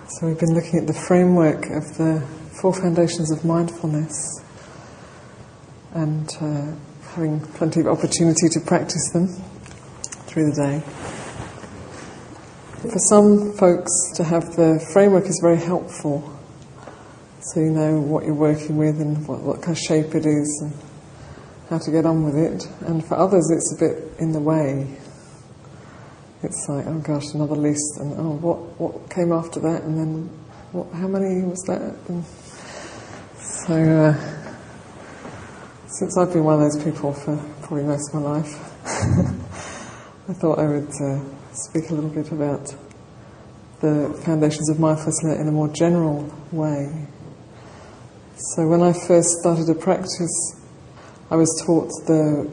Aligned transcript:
So 0.08 0.28
we've 0.28 0.40
been 0.40 0.54
looking 0.54 0.80
at 0.80 0.88
the 0.88 0.94
framework 0.94 1.70
of 1.72 1.98
the 1.98 2.24
four 2.62 2.74
foundations 2.74 3.32
of 3.32 3.44
mindfulness 3.44 4.40
and 5.94 6.30
uh, 6.40 6.72
having 7.14 7.42
plenty 7.58 7.82
of 7.82 7.88
opportunity 7.88 8.48
to 8.48 8.60
practice 8.62 9.10
them 9.12 9.28
through 10.28 10.52
the 10.52 10.56
day. 10.56 10.80
For 12.90 13.00
some 13.00 13.52
folks, 13.58 13.92
to 14.16 14.24
have 14.24 14.56
the 14.56 14.80
framework 14.94 15.26
is 15.26 15.40
very 15.42 15.58
helpful, 15.58 16.24
so 17.42 17.60
you 17.60 17.72
know 17.72 18.00
what 18.00 18.24
you're 18.24 18.36
working 18.36 18.78
with 18.78 19.02
and 19.02 19.28
what, 19.28 19.42
what 19.42 19.62
kind 19.64 19.76
of 19.76 19.84
shape 19.84 20.16
it 20.16 20.26
is. 20.26 20.62
And, 20.64 20.74
how 21.71 21.79
to 21.79 21.91
get 21.93 22.05
on 22.05 22.25
with 22.25 22.37
it, 22.37 22.69
and 22.89 23.05
for 23.07 23.15
others 23.17 23.49
it's 23.53 23.73
a 23.77 23.79
bit 23.79 24.19
in 24.19 24.33
the 24.33 24.41
way. 24.41 24.89
It's 26.43 26.67
like, 26.69 26.85
oh 26.87 26.99
gosh, 26.99 27.33
another 27.33 27.55
list, 27.55 27.99
and 28.01 28.13
oh, 28.19 28.33
what 28.43 28.59
what 28.81 29.09
came 29.09 29.31
after 29.33 29.61
that, 29.61 29.85
and 29.85 29.97
then 29.97 30.29
what? 30.73 30.93
How 30.93 31.07
many 31.07 31.45
was 31.47 31.63
that? 31.69 31.95
And 32.09 32.25
so, 33.39 33.75
uh, 33.75 34.15
since 35.87 36.19
I've 36.19 36.33
been 36.33 36.43
one 36.43 36.55
of 36.55 36.61
those 36.61 36.83
people 36.83 37.13
for 37.13 37.37
probably 37.63 37.85
most 37.85 38.13
of 38.13 38.21
my 38.21 38.31
life, 38.39 38.53
I 40.29 40.33
thought 40.33 40.59
I 40.59 40.67
would 40.67 40.91
uh, 41.01 41.21
speak 41.53 41.91
a 41.91 41.95
little 41.95 42.11
bit 42.11 42.33
about 42.33 42.75
the 43.81 44.21
foundations 44.25 44.69
of 44.71 44.81
mindfulness 44.81 45.23
in 45.23 45.47
a 45.47 45.53
more 45.53 45.69
general 45.69 46.35
way. 46.51 47.07
So 48.57 48.67
when 48.67 48.83
I 48.83 48.93
first 48.93 49.29
started 49.41 49.67
to 49.67 49.75
practice 49.75 50.60
I 51.31 51.37
was 51.37 51.63
taught 51.65 51.91
the 52.09 52.51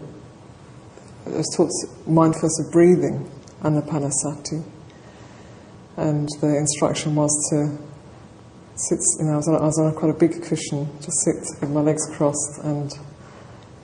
I 1.26 1.30
was 1.30 1.50
taught 1.58 1.72
mindfulness 2.08 2.60
of 2.64 2.72
breathing, 2.72 3.30
anapanasati, 3.64 4.64
and 5.98 6.30
the 6.42 6.56
instruction 6.58 7.16
was 7.16 7.32
to 7.50 7.76
sit. 8.76 9.00
You 9.20 9.26
know, 9.26 9.34
I 9.34 9.38
was 9.38 9.48
on, 9.48 9.56
I 9.56 9.66
was 9.66 9.80
on 9.80 9.96
quite 9.96 10.12
a 10.12 10.18
big 10.18 10.44
cushion 10.44 10.86
to 11.00 11.12
sit 11.12 11.60
with 11.60 11.72
my 11.72 11.82
legs 11.82 12.08
crossed 12.16 12.60
and 12.64 12.94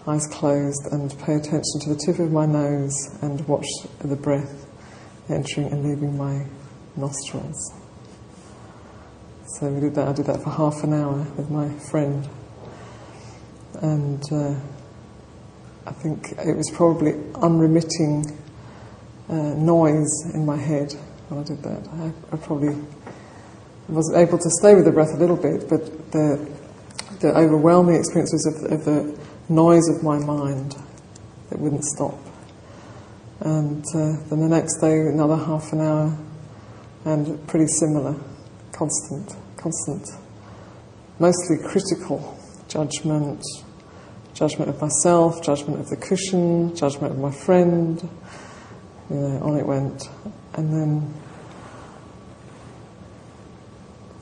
eyes 0.08 0.28
closed, 0.28 0.88
and 0.92 1.10
pay 1.20 1.36
attention 1.36 1.80
to 1.82 1.90
the 1.90 2.00
tip 2.06 2.20
of 2.20 2.32
my 2.32 2.46
nose 2.46 3.18
and 3.24 3.46
watch 3.48 3.66
the 3.98 4.16
breath 4.16 4.68
entering 5.28 5.72
and 5.72 5.84
leaving 5.84 6.16
my 6.16 6.46
nostrils. 6.96 7.74
So 9.58 9.70
we 9.70 9.82
did 9.82 9.96
that. 9.96 10.08
I 10.08 10.14
did 10.14 10.28
that 10.28 10.44
for 10.44 10.52
half 10.52 10.84
an 10.84 10.94
hour 10.94 11.26
with 11.36 11.50
my 11.50 11.70
friend, 11.90 12.30
and. 13.82 14.22
Uh, 14.32 14.54
I 15.86 15.92
think 15.92 16.32
it 16.40 16.56
was 16.56 16.72
probably 16.74 17.14
unremitting 17.36 18.26
uh, 19.30 19.34
noise 19.34 20.32
in 20.34 20.46
my 20.46 20.58
head 20.58 20.94
when 21.30 21.42
I 21.42 21.44
did 21.44 21.62
that. 21.64 21.88
I, 21.90 22.36
I, 22.36 22.38
probably 22.38 22.76
was 23.90 24.14
able 24.16 24.38
to 24.38 24.50
stay 24.50 24.76
with 24.76 24.86
the 24.86 24.92
breath 24.92 25.14
a 25.14 25.18
little 25.18 25.36
bit, 25.36 25.68
but 25.70 26.12
the, 26.12 26.50
the 27.20 27.36
overwhelming 27.36 27.96
experience 27.96 28.32
was 28.32 28.46
of, 28.46 28.72
of 28.72 28.86
the 28.86 29.20
noise 29.50 29.88
of 29.90 30.04
my 30.04 30.20
mind 30.20 30.76
that 31.50 31.60
wouldn't 31.60 31.84
stop. 31.84 32.18
And 33.42 33.84
uh, 33.94 34.16
then 34.30 34.40
the 34.40 34.48
next 34.48 34.80
day, 34.80 35.00
another 35.00 35.36
half 35.36 35.74
an 35.74 35.82
hour, 35.82 36.18
and 37.06 37.46
pretty 37.48 37.68
similar, 37.68 38.16
constant, 38.72 39.36
constant, 39.58 40.08
mostly 41.20 41.58
critical 41.66 42.40
judgment, 42.70 43.44
judgment 44.34 44.70
of 44.70 44.82
myself, 44.82 45.44
judgment 45.44 45.80
of 45.80 45.90
the 45.90 45.98
cushion, 45.98 46.76
judgment 46.76 47.14
of 47.14 47.20
my 47.20 47.32
friend. 47.32 48.10
You 49.10 49.16
know, 49.16 49.40
on 49.44 49.58
it 49.58 49.66
went. 49.66 50.10
And 50.54 50.74
then 50.74 51.14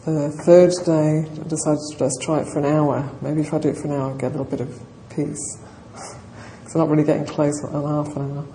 the 0.06 0.32
third 0.46 0.72
day, 0.86 1.30
I 1.30 1.48
decided 1.48 1.80
to 1.92 1.98
just 2.00 2.22
try 2.22 2.40
it 2.42 2.48
for 2.48 2.60
an 2.60 2.66
hour. 2.66 3.10
Maybe 3.22 3.42
if 3.42 3.54
I 3.54 3.60
do 3.60 3.70
it 3.70 3.78
for 3.78 3.86
an 3.86 3.94
hour, 3.94 4.10
I'll 4.10 4.18
get 4.18 4.30
a 4.30 4.38
little 4.38 4.46
bit 4.46 4.62
of 4.62 4.80
peace. 5.16 5.58
Because 6.62 6.76
I'm 6.76 6.88
not 6.88 6.90
really 6.90 7.04
getting 7.04 7.26
close 7.26 7.62
on 7.66 7.84
half 7.84 8.16
an 8.16 8.32
hour. 8.32 8.46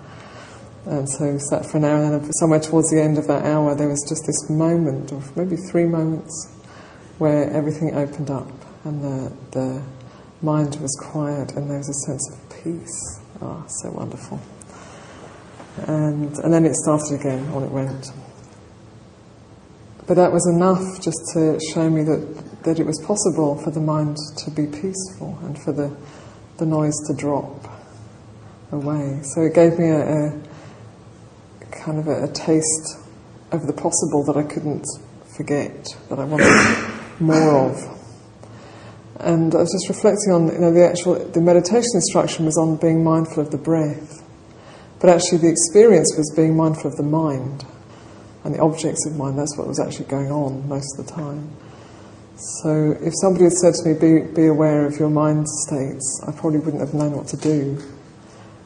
And 0.87 1.09
so 1.09 1.33
we 1.33 1.39
sat 1.39 1.69
for 1.69 1.77
an 1.77 1.85
hour, 1.85 2.03
and 2.03 2.23
then 2.23 2.33
somewhere 2.33 2.59
towards 2.59 2.89
the 2.89 3.01
end 3.01 3.17
of 3.17 3.27
that 3.27 3.45
hour, 3.45 3.75
there 3.75 3.89
was 3.89 4.03
just 4.07 4.25
this 4.25 4.49
moment, 4.49 5.11
or 5.11 5.21
maybe 5.35 5.55
three 5.69 5.85
moments, 5.85 6.51
where 7.17 7.49
everything 7.51 7.93
opened 7.95 8.29
up, 8.29 8.49
and 8.85 9.03
the, 9.03 9.33
the 9.51 9.83
mind 10.41 10.75
was 10.77 10.95
quiet 11.11 11.53
and 11.53 11.69
there 11.69 11.77
was 11.77 11.89
a 11.89 12.05
sense 12.05 12.31
of 12.31 12.63
peace. 12.63 13.19
Ah, 13.41 13.65
so 13.67 13.91
wonderful. 13.91 14.39
And, 15.87 16.35
and 16.37 16.53
then 16.53 16.65
it 16.65 16.75
started 16.75 17.19
again, 17.19 17.47
on 17.49 17.63
it 17.63 17.71
went. 17.71 18.11
But 20.07 20.15
that 20.15 20.31
was 20.31 20.47
enough 20.47 21.01
just 21.01 21.19
to 21.33 21.59
show 21.73 21.89
me 21.89 22.03
that, 22.03 22.63
that 22.63 22.79
it 22.79 22.85
was 22.85 22.99
possible 23.05 23.61
for 23.61 23.71
the 23.71 23.81
mind 23.81 24.17
to 24.37 24.51
be 24.51 24.65
peaceful 24.65 25.37
and 25.43 25.61
for 25.61 25.73
the, 25.73 25.95
the 26.57 26.65
noise 26.65 26.95
to 27.07 27.13
drop 27.15 27.67
away. 28.71 29.19
So 29.23 29.41
it 29.41 29.53
gave 29.53 29.77
me 29.77 29.89
a, 29.89 30.27
a 30.29 31.65
kind 31.71 31.99
of 31.99 32.07
a, 32.07 32.23
a 32.23 32.27
taste 32.29 32.97
of 33.51 33.67
the 33.67 33.73
possible 33.73 34.23
that 34.25 34.37
I 34.37 34.43
couldn't 34.43 34.85
forget, 35.35 35.95
that 36.09 36.19
I 36.19 36.23
wanted 36.23 37.19
more 37.19 37.69
of. 37.69 37.96
And 39.19 39.55
I 39.55 39.59
was 39.59 39.71
just 39.71 39.89
reflecting 39.89 40.31
on 40.31 40.47
you 40.47 40.59
know, 40.59 40.71
the 40.71 40.87
actual 40.87 41.15
the 41.15 41.41
meditation 41.41 41.89
instruction 41.95 42.45
was 42.45 42.57
on 42.57 42.77
being 42.77 43.03
mindful 43.03 43.41
of 43.41 43.49
the 43.49 43.57
breath, 43.57 44.23
but 44.99 45.09
actually 45.09 45.39
the 45.39 45.49
experience 45.49 46.13
was 46.15 46.31
being 46.35 46.55
mindful 46.55 46.91
of 46.91 46.97
the 46.97 47.03
mind 47.03 47.65
and 48.43 48.53
the 48.53 48.59
objects 48.59 49.07
of 49.07 49.15
mind. 49.15 49.39
That's 49.39 49.57
what 49.57 49.67
was 49.67 49.79
actually 49.79 50.05
going 50.05 50.31
on 50.31 50.67
most 50.69 50.99
of 50.99 51.07
the 51.07 51.11
time. 51.11 51.49
So 52.61 52.95
if 53.01 53.13
somebody 53.19 53.45
had 53.45 53.53
said 53.53 53.73
to 53.73 53.89
me, 53.89 53.93
"Be 53.99 54.31
be 54.31 54.45
aware 54.45 54.85
of 54.85 54.99
your 54.99 55.09
mind 55.09 55.49
states," 55.49 56.21
I 56.27 56.31
probably 56.31 56.59
wouldn't 56.59 56.81
have 56.81 56.93
known 56.93 57.13
what 57.13 57.27
to 57.29 57.37
do, 57.37 57.79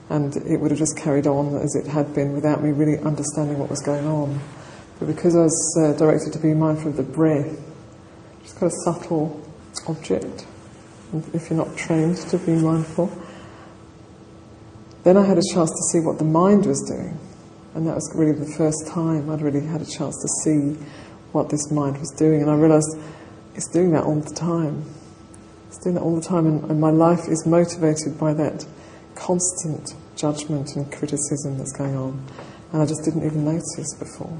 and 0.10 0.36
it 0.36 0.60
would 0.60 0.72
have 0.72 0.80
just 0.80 0.98
carried 0.98 1.28
on 1.28 1.56
as 1.56 1.76
it 1.76 1.88
had 1.88 2.14
been 2.14 2.34
without 2.34 2.62
me 2.62 2.72
really 2.72 3.00
understanding 3.00 3.58
what 3.58 3.70
was 3.70 3.80
going 3.80 4.06
on. 4.06 4.42
But 5.00 5.08
because 5.08 5.34
I 5.38 5.44
was 5.44 5.78
uh, 5.82 5.94
directed 5.94 6.34
to 6.34 6.40
be 6.40 6.54
mindful 6.54 6.90
of 6.90 6.98
the 6.98 7.04
breath, 7.04 7.58
just 8.44 8.60
kind 8.60 8.70
of 8.70 8.78
subtle 8.84 9.42
object, 9.88 10.46
if 11.34 11.50
you're 11.50 11.58
not 11.58 11.76
trained 11.78 12.18
to 12.18 12.38
be 12.38 12.54
mindful. 12.54 13.12
Then 15.04 15.18
I 15.18 15.26
had 15.26 15.38
a 15.38 15.54
chance 15.54 15.70
to 15.70 15.84
see 15.92 16.00
what 16.06 16.20
the 16.20 16.26
mind 16.26 16.66
was 16.66 16.82
doing, 16.88 17.20
and 17.74 17.88
that 17.88 17.96
was 17.96 18.12
really 18.16 18.38
the 18.38 18.54
first 18.58 18.88
time 18.88 19.30
I'd 19.30 19.42
really 19.42 19.66
had 19.66 19.82
a 19.82 19.86
chance 19.86 20.16
to 20.22 20.28
see 20.44 20.78
what 21.32 21.50
this 21.50 21.72
mind 21.72 21.98
was 21.98 22.12
doing, 22.18 22.42
and 22.42 22.52
I 22.52 22.56
realised 22.56 22.98
it's 23.56 23.70
doing 23.70 23.92
that 23.92 24.04
all 24.04 24.20
the 24.20 24.36
time. 24.36 24.86
It's 25.68 25.80
doing 25.84 25.96
that 25.96 26.02
all 26.02 26.16
the 26.16 26.22
time, 26.28 26.46
and, 26.46 26.64
and 26.70 26.80
my 26.80 26.92
life 26.92 27.28
is 27.28 27.46
motivated 27.48 28.20
by 28.20 28.34
that 28.34 28.66
constant 29.16 29.96
judgment 30.16 30.76
and 30.76 30.92
criticism 30.92 31.58
that's 31.58 31.74
going 31.74 31.96
on, 31.96 32.24
and 32.72 32.82
I 32.82 32.86
just 32.86 33.04
didn't 33.04 33.26
even 33.26 33.44
notice 33.44 33.96
before. 33.98 34.40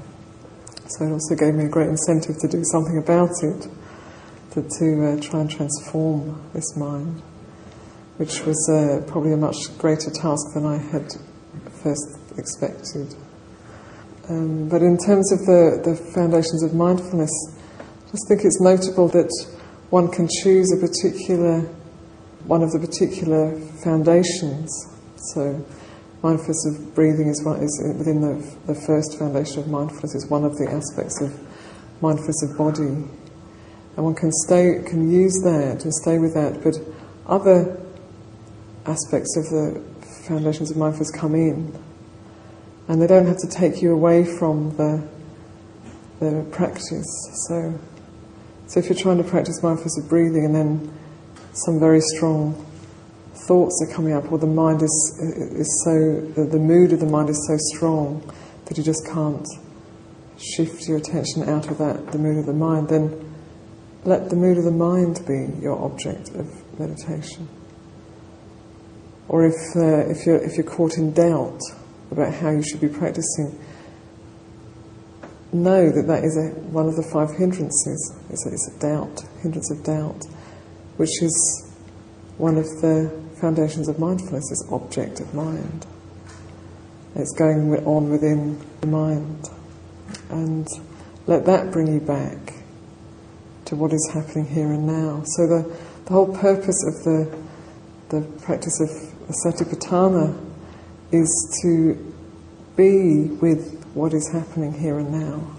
So 0.86 1.06
it 1.06 1.12
also 1.12 1.34
gave 1.34 1.54
me 1.54 1.64
a 1.64 1.68
great 1.68 1.88
incentive 1.88 2.36
to 2.40 2.48
do 2.48 2.62
something 2.64 2.98
about 2.98 3.30
it 3.42 3.66
to, 4.52 4.62
to 4.62 5.20
try 5.20 5.40
and 5.40 5.50
transform 5.50 6.50
this 6.52 6.76
mind, 6.76 7.22
which 8.18 8.44
was 8.44 8.68
uh, 8.68 9.04
probably 9.10 9.32
a 9.32 9.36
much 9.36 9.56
greater 9.78 10.10
task 10.10 10.54
than 10.54 10.66
I 10.66 10.76
had 10.76 11.10
first 11.82 12.18
expected. 12.36 13.14
Um, 14.28 14.68
but 14.68 14.82
in 14.82 14.98
terms 14.98 15.32
of 15.32 15.40
the, 15.40 15.82
the 15.84 15.96
foundations 16.14 16.62
of 16.62 16.74
mindfulness, 16.74 17.30
I 17.80 18.10
just 18.10 18.28
think 18.28 18.42
it's 18.44 18.60
notable 18.60 19.08
that 19.08 19.30
one 19.90 20.08
can 20.08 20.28
choose 20.42 20.72
a 20.72 20.76
particular, 20.76 21.60
one 22.44 22.62
of 22.62 22.70
the 22.70 22.78
particular 22.78 23.58
foundations. 23.82 24.70
So, 25.34 25.64
mindfulness 26.22 26.66
of 26.66 26.94
breathing 26.94 27.28
is, 27.28 27.42
one, 27.44 27.62
is 27.62 27.94
within 27.98 28.20
the, 28.20 28.72
the 28.72 28.78
first 28.86 29.18
foundation 29.18 29.60
of 29.60 29.68
mindfulness, 29.68 30.14
is 30.14 30.30
one 30.30 30.44
of 30.44 30.56
the 30.56 30.70
aspects 30.70 31.20
of 31.20 31.32
mindfulness 32.00 32.42
of 32.42 32.56
body. 32.56 33.08
And 33.96 34.04
one 34.04 34.14
can 34.14 34.32
stay, 34.32 34.82
can 34.86 35.10
use 35.10 35.38
that 35.44 35.84
and 35.84 35.92
stay 35.94 36.18
with 36.18 36.34
that, 36.34 36.62
but 36.62 36.74
other 37.26 37.80
aspects 38.86 39.36
of 39.36 39.44
the 39.44 39.82
foundations 40.26 40.70
of 40.70 40.76
mindfulness 40.76 41.10
come 41.10 41.34
in. 41.34 41.72
and 42.88 43.00
they 43.00 43.06
don't 43.06 43.26
have 43.26 43.38
to 43.38 43.48
take 43.48 43.80
you 43.80 43.92
away 43.92 44.24
from 44.24 44.76
the 44.76 45.02
the 46.20 46.46
practice. 46.52 47.06
So, 47.48 47.78
so 48.66 48.80
if 48.80 48.88
you're 48.88 48.98
trying 48.98 49.18
to 49.18 49.24
practice 49.24 49.62
mindfulness 49.62 49.98
of 49.98 50.08
breathing, 50.08 50.44
and 50.44 50.54
then 50.54 50.98
some 51.52 51.80
very 51.80 52.00
strong 52.00 52.54
thoughts 53.48 53.82
are 53.82 53.92
coming 53.92 54.12
up, 54.12 54.30
or 54.30 54.38
the 54.38 54.46
mind 54.46 54.82
is 54.82 55.18
is 55.20 55.82
so 55.84 56.20
the, 56.34 56.44
the 56.44 56.58
mood 56.58 56.92
of 56.92 57.00
the 57.00 57.06
mind 57.06 57.28
is 57.28 57.44
so 57.48 57.56
strong 57.76 58.22
that 58.66 58.78
you 58.78 58.84
just 58.84 59.06
can't 59.06 59.46
shift 60.38 60.88
your 60.88 60.98
attention 60.98 61.48
out 61.48 61.70
of 61.70 61.78
that 61.78 62.12
the 62.12 62.18
mood 62.18 62.38
of 62.38 62.46
the 62.46 62.52
mind, 62.52 62.88
then 62.88 63.31
let 64.04 64.30
the 64.30 64.36
mood 64.36 64.58
of 64.58 64.64
the 64.64 64.70
mind 64.70 65.20
be 65.26 65.62
your 65.62 65.80
object 65.84 66.30
of 66.30 66.78
meditation. 66.78 67.48
Or 69.28 69.46
if, 69.46 69.54
uh, 69.76 70.10
if, 70.10 70.26
you're, 70.26 70.42
if 70.42 70.56
you're 70.56 70.66
caught 70.66 70.98
in 70.98 71.12
doubt 71.12 71.60
about 72.10 72.34
how 72.34 72.50
you 72.50 72.62
should 72.62 72.80
be 72.80 72.88
practicing, 72.88 73.58
know 75.52 75.90
that 75.90 76.06
that 76.06 76.24
is 76.24 76.36
a, 76.36 76.48
one 76.70 76.88
of 76.88 76.96
the 76.96 77.02
five 77.02 77.30
hindrances. 77.36 78.20
It's 78.30 78.46
a, 78.46 78.50
it's 78.50 78.76
a 78.76 78.78
doubt, 78.80 79.22
hindrance 79.42 79.70
of 79.70 79.84
doubt, 79.84 80.24
which 80.96 81.22
is 81.22 81.72
one 82.38 82.56
of 82.56 82.64
the 82.80 83.22
foundations 83.40 83.88
of 83.88 83.98
mindfulness, 83.98 84.50
is 84.50 84.68
object 84.72 85.20
of 85.20 85.32
mind. 85.32 85.86
It's 87.14 87.32
going 87.34 87.72
on 87.86 88.10
within 88.10 88.60
the 88.80 88.86
mind. 88.86 89.48
And 90.30 90.66
let 91.26 91.44
that 91.46 91.70
bring 91.70 91.92
you 91.92 92.00
back 92.00 92.61
to 93.72 93.76
what 93.76 93.94
is 93.94 94.10
happening 94.12 94.44
here 94.44 94.70
and 94.70 94.86
now. 94.86 95.22
So 95.24 95.46
the, 95.46 95.62
the 96.04 96.12
whole 96.12 96.36
purpose 96.36 96.84
of 96.86 97.04
the, 97.04 97.38
the 98.10 98.20
practice 98.42 98.78
of 98.82 98.90
Satipatthana 99.30 100.38
is 101.10 101.58
to 101.62 101.94
be 102.76 103.28
with 103.40 103.82
what 103.94 104.12
is 104.12 104.30
happening 104.30 104.74
here 104.74 104.98
and 104.98 105.10
now, 105.10 105.50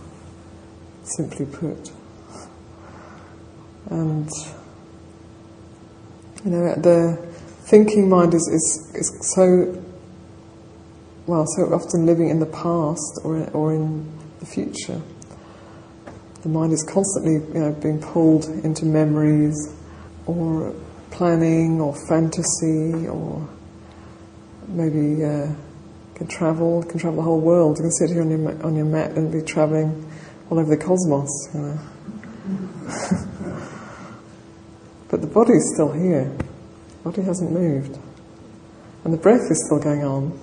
simply 1.02 1.48
put. 1.48 1.92
And, 3.90 4.30
you 6.46 6.52
know, 6.52 6.76
the 6.76 7.18
thinking 7.64 8.10
mind 8.10 8.36
is, 8.36 8.48
is, 8.48 8.92
is 8.94 9.34
so, 9.34 9.84
well, 11.26 11.48
so 11.48 11.64
often 11.74 12.06
living 12.06 12.30
in 12.30 12.40
the 12.40 12.46
past 12.46 13.22
or, 13.24 13.50
or 13.54 13.74
in 13.74 14.08
the 14.40 14.46
future. 14.46 15.02
The 16.44 16.50
mind 16.50 16.74
is 16.74 16.84
constantly, 16.84 17.36
you 17.54 17.60
know, 17.60 17.72
being 17.72 18.02
pulled 18.02 18.46
into 18.66 18.86
memories 18.86 19.56
or 20.26 20.76
planning 21.10 21.80
or 21.80 21.96
fantasy 22.10 23.08
or 23.08 23.48
maybe 24.68 25.24
uh, 25.24 25.48
can 26.16 26.28
travel, 26.28 26.84
can 26.84 27.00
travel 27.00 27.18
the 27.18 27.24
whole 27.24 27.40
world. 27.40 27.78
You 27.78 27.84
can 27.84 27.92
sit 27.92 28.10
here 28.10 28.22
on 28.22 28.30
your 28.30 28.66
on 28.66 28.76
your 28.76 28.86
mat 28.86 29.12
and 29.12 29.32
be 29.32 29.42
traveling 29.42 30.06
all 30.50 30.60
over 30.60 30.76
the 30.76 30.84
cosmos. 30.84 31.30
You 31.54 31.62
know. 31.62 31.80
but 35.10 35.22
the 35.22 35.28
body 35.28 35.54
is 35.54 35.72
still 35.74 35.94
here. 35.94 36.26
The 36.26 37.10
body 37.10 37.22
hasn't 37.22 37.52
moved, 37.52 37.98
and 39.06 39.14
the 39.14 39.18
breath 39.18 39.50
is 39.50 39.66
still 39.66 39.80
going 39.80 40.04
on. 40.04 40.38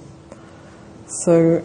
So 1.25 1.63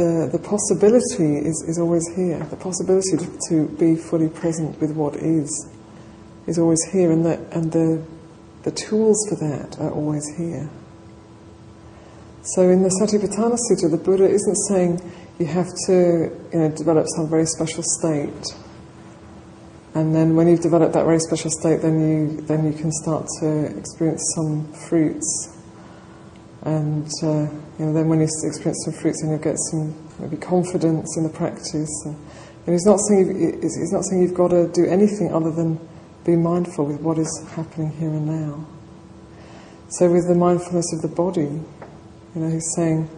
the, 0.00 0.30
the 0.32 0.38
possibility 0.38 1.36
is, 1.46 1.62
is 1.68 1.78
always 1.78 2.08
here. 2.16 2.38
The 2.48 2.56
possibility 2.56 3.18
to, 3.18 3.38
to 3.50 3.68
be 3.76 3.96
fully 3.96 4.30
present 4.30 4.80
with 4.80 4.92
what 4.92 5.14
is 5.16 5.68
is 6.46 6.58
always 6.58 6.82
here, 6.90 7.12
and 7.12 7.24
the, 7.24 7.36
and 7.52 7.70
the, 7.70 8.02
the 8.62 8.70
tools 8.70 9.18
for 9.28 9.36
that 9.36 9.78
are 9.78 9.90
always 9.90 10.26
here. 10.38 10.70
So 12.42 12.62
in 12.62 12.82
the 12.82 12.88
Satipatthana 12.88 13.58
Sutta, 13.68 13.90
the 13.90 13.98
Buddha 13.98 14.24
isn't 14.24 14.56
saying 14.68 15.00
you 15.38 15.44
have 15.44 15.68
to 15.86 16.32
you 16.50 16.58
know, 16.58 16.70
develop 16.70 17.04
some 17.14 17.28
very 17.28 17.44
special 17.44 17.84
state. 17.84 18.56
And 19.94 20.14
then 20.14 20.34
when 20.34 20.48
you've 20.48 20.62
developed 20.62 20.94
that 20.94 21.04
very 21.04 21.20
special 21.20 21.50
state, 21.50 21.82
then 21.82 22.00
you, 22.00 22.40
then 22.46 22.66
you 22.66 22.72
can 22.72 22.90
start 22.90 23.26
to 23.40 23.76
experience 23.76 24.32
some 24.34 24.72
fruits 24.72 25.59
and 26.62 27.08
uh, 27.22 27.48
you 27.78 27.86
know, 27.86 27.92
then 27.92 28.08
when 28.08 28.20
you 28.20 28.28
experience 28.44 28.82
some 28.84 28.94
fruits, 28.94 29.22
then 29.22 29.30
you'll 29.30 29.38
get 29.38 29.56
some 29.70 29.94
maybe 30.18 30.36
confidence 30.36 31.16
in 31.16 31.22
the 31.22 31.30
practice. 31.30 31.90
And, 32.04 32.16
and 32.66 32.74
he's 32.74 32.84
not 32.84 33.00
saying 33.08 33.62
he's 33.62 33.92
not 33.92 34.04
saying 34.04 34.22
you've 34.22 34.34
got 34.34 34.48
to 34.48 34.68
do 34.68 34.84
anything 34.86 35.32
other 35.32 35.50
than 35.50 35.80
be 36.24 36.36
mindful 36.36 36.84
with 36.84 37.00
what 37.00 37.18
is 37.18 37.46
happening 37.56 37.90
here 37.92 38.10
and 38.10 38.26
now. 38.26 38.66
So 39.88 40.10
with 40.12 40.28
the 40.28 40.34
mindfulness 40.34 40.92
of 40.92 41.02
the 41.02 41.08
body, 41.08 41.40
you 41.40 42.40
know, 42.40 42.50
he's 42.50 42.70
saying 42.76 43.08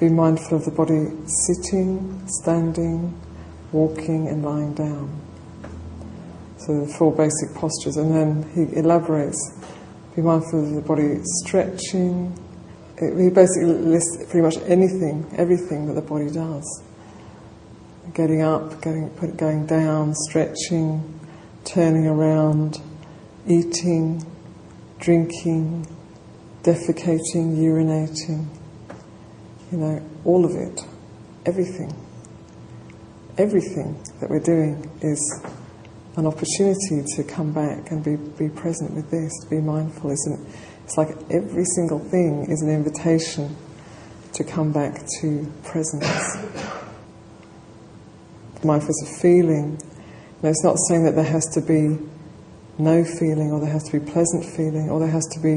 be 0.00 0.08
mindful 0.08 0.58
of 0.58 0.64
the 0.64 0.72
body 0.72 1.06
sitting, 1.26 2.26
standing, 2.26 3.18
walking, 3.70 4.26
and 4.28 4.44
lying 4.44 4.74
down. 4.74 5.20
So 6.58 6.84
the 6.84 6.92
four 6.98 7.14
basic 7.14 7.54
postures, 7.54 7.96
and 7.96 8.12
then 8.12 8.50
he 8.54 8.76
elaborates 8.76 9.38
mindful 10.22 10.64
of 10.64 10.74
the 10.74 10.80
body 10.80 11.18
stretching. 11.42 12.38
He 12.98 13.28
basically 13.28 13.74
lists 13.74 14.24
pretty 14.30 14.42
much 14.42 14.56
anything, 14.68 15.26
everything 15.36 15.86
that 15.86 15.94
the 15.94 16.02
body 16.02 16.30
does. 16.30 16.82
Getting 18.12 18.42
up, 18.42 18.80
going 18.80 19.66
down, 19.66 20.14
stretching, 20.14 21.20
turning 21.64 22.06
around, 22.06 22.80
eating, 23.48 24.24
drinking, 25.00 25.86
defecating, 26.62 27.56
urinating. 27.56 28.46
You 29.72 29.78
know, 29.78 30.10
all 30.24 30.44
of 30.44 30.52
it, 30.52 30.80
everything. 31.44 31.92
Everything 33.36 34.00
that 34.20 34.30
we're 34.30 34.38
doing 34.38 34.88
is 35.02 35.42
an 36.16 36.26
opportunity 36.26 37.02
to 37.16 37.24
come 37.24 37.52
back 37.52 37.90
and 37.90 38.04
be, 38.04 38.16
be 38.16 38.48
present 38.48 38.94
with 38.94 39.10
this, 39.10 39.32
to 39.42 39.50
be 39.50 39.60
mindful. 39.60 40.10
Isn't 40.10 40.46
It's 40.84 40.96
like 40.96 41.16
every 41.30 41.64
single 41.64 41.98
thing 41.98 42.46
is 42.48 42.62
an 42.62 42.70
invitation 42.70 43.56
to 44.34 44.44
come 44.44 44.72
back 44.72 45.00
to 45.20 45.52
presence. 45.64 46.04
Mindfulness 48.62 49.02
of 49.02 49.20
feeling. 49.20 49.78
You 50.42 50.50
it's 50.50 50.64
not 50.64 50.76
saying 50.88 51.04
that 51.04 51.14
there 51.14 51.24
has 51.24 51.46
to 51.54 51.60
be 51.60 51.98
no 52.78 53.04
feeling, 53.04 53.52
or 53.52 53.60
there 53.60 53.70
has 53.70 53.84
to 53.84 53.98
be 53.98 54.10
pleasant 54.10 54.44
feeling, 54.44 54.90
or 54.90 55.00
there 55.00 55.08
has 55.08 55.26
to 55.32 55.40
be, 55.40 55.54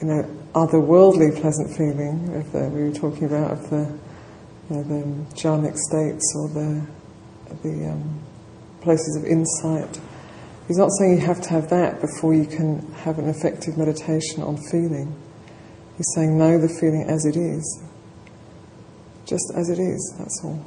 you 0.00 0.06
know, 0.06 0.22
otherworldly 0.54 1.40
pleasant 1.40 1.76
feeling. 1.76 2.32
If 2.34 2.52
the, 2.52 2.68
we 2.68 2.84
were 2.84 2.92
talking 2.92 3.24
about 3.24 3.52
of 3.52 3.70
the, 3.70 3.98
you 4.70 4.76
know, 4.76 4.82
the 4.82 5.34
jhanic 5.34 5.76
states 5.76 6.34
or 6.36 6.48
the 6.48 6.86
the 7.62 7.90
um, 7.90 8.25
places 8.86 9.16
of 9.16 9.24
insight. 9.24 10.00
He's 10.68 10.78
not 10.78 10.90
saying 10.98 11.18
you 11.18 11.26
have 11.26 11.40
to 11.42 11.50
have 11.50 11.68
that 11.70 12.00
before 12.00 12.34
you 12.34 12.46
can 12.46 12.80
have 13.02 13.18
an 13.18 13.28
effective 13.28 13.76
meditation 13.76 14.42
on 14.42 14.56
feeling. 14.70 15.14
He's 15.96 16.06
saying 16.14 16.38
know 16.38 16.56
the 16.58 16.68
feeling 16.68 17.04
as 17.08 17.26
it 17.26 17.36
is. 17.36 17.82
Just 19.26 19.52
as 19.56 19.70
it 19.70 19.80
is, 19.80 20.14
that's 20.18 20.40
all. 20.44 20.64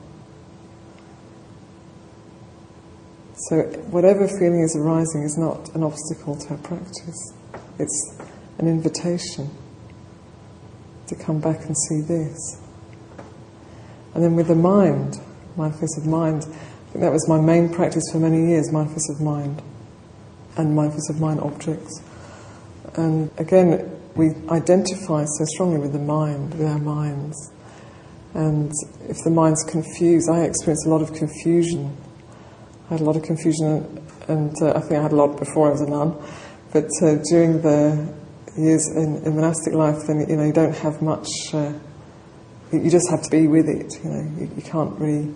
So, 3.47 3.61
whatever 3.89 4.27
feeling 4.27 4.61
is 4.61 4.75
arising 4.75 5.23
is 5.23 5.37
not 5.37 5.73
an 5.75 5.83
obstacle 5.83 6.35
to 6.35 6.49
our 6.49 6.57
practice, 6.57 7.33
it's 7.79 8.19
an 8.57 8.67
invitation 8.67 9.49
to 11.07 11.15
come 11.15 11.39
back 11.39 11.65
and 11.65 11.75
see 11.77 12.01
this. 12.01 12.61
And 14.13 14.21
then 14.21 14.35
with 14.35 14.49
the 14.49 14.55
mind, 14.55 15.15
mindfulness 15.55 15.97
of 15.97 16.05
mind, 16.05 16.45
that 16.95 17.11
was 17.11 17.27
my 17.29 17.39
main 17.39 17.71
practice 17.73 18.03
for 18.11 18.19
many 18.19 18.47
years, 18.47 18.71
mindfulness 18.71 19.09
of 19.09 19.21
mind 19.21 19.61
and 20.57 20.75
mindfulness 20.75 21.09
of 21.09 21.19
mind 21.19 21.39
objects. 21.39 22.01
And 22.95 23.29
again, 23.37 23.89
we 24.15 24.31
identify 24.49 25.25
so 25.25 25.45
strongly 25.45 25.79
with 25.79 25.93
the 25.93 25.99
mind, 25.99 26.55
with 26.55 26.67
our 26.67 26.79
minds. 26.79 27.51
And 28.33 28.71
if 29.07 29.17
the 29.23 29.29
mind's 29.29 29.63
confused, 29.63 30.29
I 30.29 30.41
experienced 30.41 30.85
a 30.85 30.89
lot 30.89 31.01
of 31.01 31.13
confusion. 31.13 31.95
I 32.89 32.93
had 32.93 33.01
a 33.01 33.03
lot 33.03 33.15
of 33.15 33.23
confusion, 33.23 34.05
and 34.27 34.53
uh, 34.61 34.73
I 34.75 34.81
think 34.81 34.93
I 34.93 35.03
had 35.03 35.11
a 35.11 35.15
lot 35.15 35.37
before 35.37 35.67
I 35.67 35.71
was 35.71 35.81
a 35.81 35.89
nun. 35.89 36.15
But 36.73 36.89
uh, 37.01 37.15
during 37.29 37.61
the 37.61 38.13
years 38.57 38.87
in, 38.95 39.23
in, 39.23 39.35
monastic 39.35 39.73
life, 39.73 39.97
then 40.07 40.27
you 40.27 40.35
know 40.35 40.43
you 40.43 40.53
don't 40.53 40.75
have 40.75 41.01
much. 41.01 41.27
Uh, 41.53 41.73
you 42.71 42.89
just 42.89 43.09
have 43.09 43.21
to 43.23 43.29
be 43.29 43.47
with 43.47 43.67
it. 43.67 43.93
You 44.03 44.09
know, 44.09 44.31
you, 44.37 44.51
you 44.55 44.61
can't 44.61 44.99
really 44.99 45.33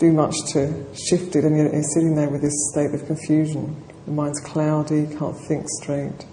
do 0.00 0.10
much 0.12 0.34
to 0.54 0.86
shift 0.96 1.36
it, 1.36 1.44
and 1.44 1.56
you're, 1.56 1.70
you're 1.72 1.82
sitting 1.94 2.16
there 2.16 2.30
with 2.30 2.40
this 2.40 2.70
state 2.72 2.92
of 2.94 3.06
confusion. 3.06 3.76
The 4.06 4.12
mind's 4.12 4.40
cloudy, 4.40 5.06
can't 5.18 5.36
think 5.36 5.66
straight, 5.68 6.24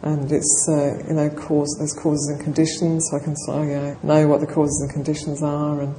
and 0.00 0.32
it's 0.32 0.66
uh, 0.68 1.06
you 1.06 1.14
know 1.14 1.28
cause 1.30 1.76
there's 1.78 1.92
causes 1.92 2.34
and 2.34 2.42
conditions. 2.42 3.06
So 3.10 3.18
I 3.18 3.22
can 3.22 3.36
say, 3.36 3.52
oh, 3.52 3.62
yeah, 3.62 3.94
know 4.02 4.26
what 4.26 4.40
the 4.40 4.46
causes 4.46 4.80
and 4.80 4.90
conditions 4.90 5.42
are, 5.42 5.82
and 5.82 5.94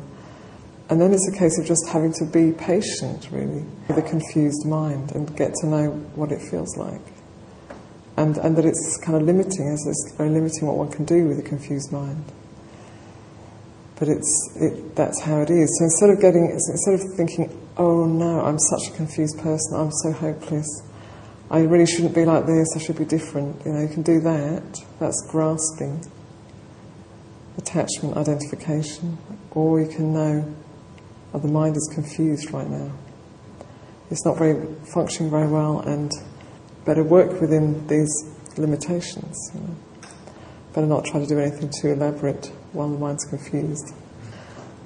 and 0.89 0.99
then 0.99 1.13
it's 1.13 1.29
a 1.33 1.37
case 1.37 1.59
of 1.59 1.65
just 1.65 1.87
having 1.87 2.11
to 2.13 2.25
be 2.25 2.51
patient, 2.51 3.29
really, 3.31 3.63
with 3.87 3.97
a 3.97 4.01
confused 4.01 4.65
mind, 4.65 5.11
and 5.13 5.33
get 5.37 5.53
to 5.61 5.67
know 5.67 5.91
what 6.15 6.31
it 6.31 6.41
feels 6.41 6.75
like, 6.75 7.05
and 8.17 8.35
and 8.37 8.57
that 8.57 8.65
it's 8.65 8.99
kind 9.05 9.15
of 9.15 9.21
limiting, 9.21 9.69
as 9.69 9.85
it's 9.85 10.15
very 10.17 10.31
limiting 10.31 10.67
what 10.67 10.77
one 10.77 10.91
can 10.91 11.05
do 11.05 11.27
with 11.27 11.37
a 11.37 11.43
confused 11.43 11.91
mind. 11.91 12.25
But 14.03 14.11
it's 14.11 14.57
it, 14.57 14.97
that's 14.97 15.21
how 15.21 15.39
it 15.39 15.49
is. 15.49 15.73
So 15.79 15.85
instead 15.85 16.09
of 16.09 16.19
getting, 16.19 16.51
instead 16.51 16.95
of 16.95 17.15
thinking, 17.15 17.57
oh 17.77 18.05
no, 18.05 18.41
I'm 18.41 18.59
such 18.59 18.89
a 18.89 18.97
confused 18.97 19.39
person, 19.39 19.77
I'm 19.77 19.91
so 19.91 20.11
hopeless, 20.11 20.67
I 21.49 21.59
really 21.59 21.85
shouldn't 21.85 22.13
be 22.13 22.25
like 22.25 22.45
this, 22.45 22.67
I 22.75 22.79
should 22.79 22.97
be 22.97 23.05
different. 23.05 23.65
You 23.65 23.71
know, 23.71 23.79
you 23.79 23.87
can 23.87 24.01
do 24.01 24.19
that. 24.19 24.77
That's 24.99 25.25
grasping, 25.29 26.03
attachment, 27.57 28.17
identification, 28.17 29.17
or 29.51 29.79
you 29.79 29.87
can 29.87 30.11
know, 30.11 30.53
oh, 31.33 31.39
the 31.39 31.47
mind 31.47 31.77
is 31.77 31.89
confused 31.93 32.51
right 32.51 32.69
now. 32.69 32.91
It's 34.11 34.25
not 34.25 34.37
very 34.37 34.67
functioning 34.93 35.31
very 35.31 35.47
well, 35.47 35.79
and 35.79 36.11
better 36.83 37.05
work 37.05 37.39
within 37.39 37.87
these 37.87 38.11
limitations. 38.57 39.37
You 39.53 39.61
know. 39.61 39.75
Better 40.73 40.87
not 40.87 41.05
try 41.05 41.21
to 41.21 41.25
do 41.25 41.39
anything 41.39 41.71
too 41.81 41.93
elaborate 41.93 42.51
while 42.73 42.89
the 42.89 42.97
mind's 42.97 43.25
confused. 43.25 43.93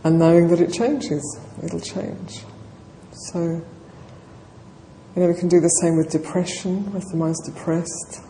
And 0.03 0.20
knowing 0.20 0.48
that 0.50 0.62
it 0.62 0.72
changes, 0.72 1.39
it'll 1.63 1.79
change. 1.79 2.44
So, 3.12 3.41
you 5.15 5.22
know, 5.22 5.27
we 5.27 5.34
can 5.34 5.48
do 5.48 5.60
the 5.60 5.70
same 5.82 5.98
with 5.98 6.12
depression, 6.12 6.91
if 6.96 7.03
the 7.12 7.17
mind's 7.17 7.44
depressed. 7.46 8.22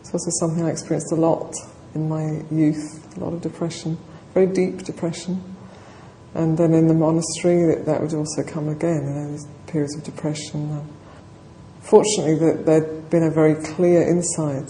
It's 0.00 0.12
also 0.12 0.30
something 0.40 0.64
I 0.64 0.70
experienced 0.70 1.12
a 1.12 1.16
lot 1.16 1.54
in 1.94 2.08
my 2.08 2.42
youth, 2.50 3.16
a 3.16 3.20
lot 3.20 3.34
of 3.34 3.42
depression, 3.42 3.98
very 4.34 4.46
deep 4.46 4.84
depression. 4.84 5.42
And 6.34 6.56
then 6.56 6.72
in 6.72 6.88
the 6.88 6.94
monastery, 6.94 7.66
that, 7.66 7.84
that 7.84 8.00
would 8.00 8.14
also 8.14 8.42
come 8.42 8.68
again, 8.68 9.02
you 9.04 9.10
know, 9.10 9.30
these 9.32 9.46
periods 9.66 9.94
of 9.96 10.04
depression. 10.04 10.88
Fortunately, 11.80 12.36
that 12.36 12.64
there'd 12.64 13.10
been 13.10 13.24
a 13.24 13.30
very 13.30 13.54
clear 13.54 14.02
insight 14.02 14.68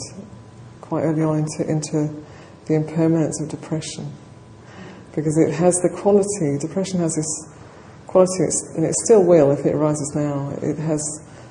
quite 0.80 1.02
early 1.02 1.22
on 1.22 1.38
into, 1.38 1.70
into 1.70 2.21
the 2.66 2.74
impermanence 2.74 3.40
of 3.40 3.48
depression. 3.48 4.12
Because 5.14 5.36
it 5.36 5.52
has 5.52 5.74
the 5.82 5.90
quality, 5.90 6.58
depression 6.58 7.00
has 7.00 7.14
this 7.14 7.28
quality, 8.06 8.44
and 8.76 8.84
it 8.84 8.94
still 9.04 9.24
will 9.24 9.50
if 9.50 9.64
it 9.66 9.74
arises 9.74 10.12
now, 10.14 10.50
it 10.62 10.78
has 10.78 11.02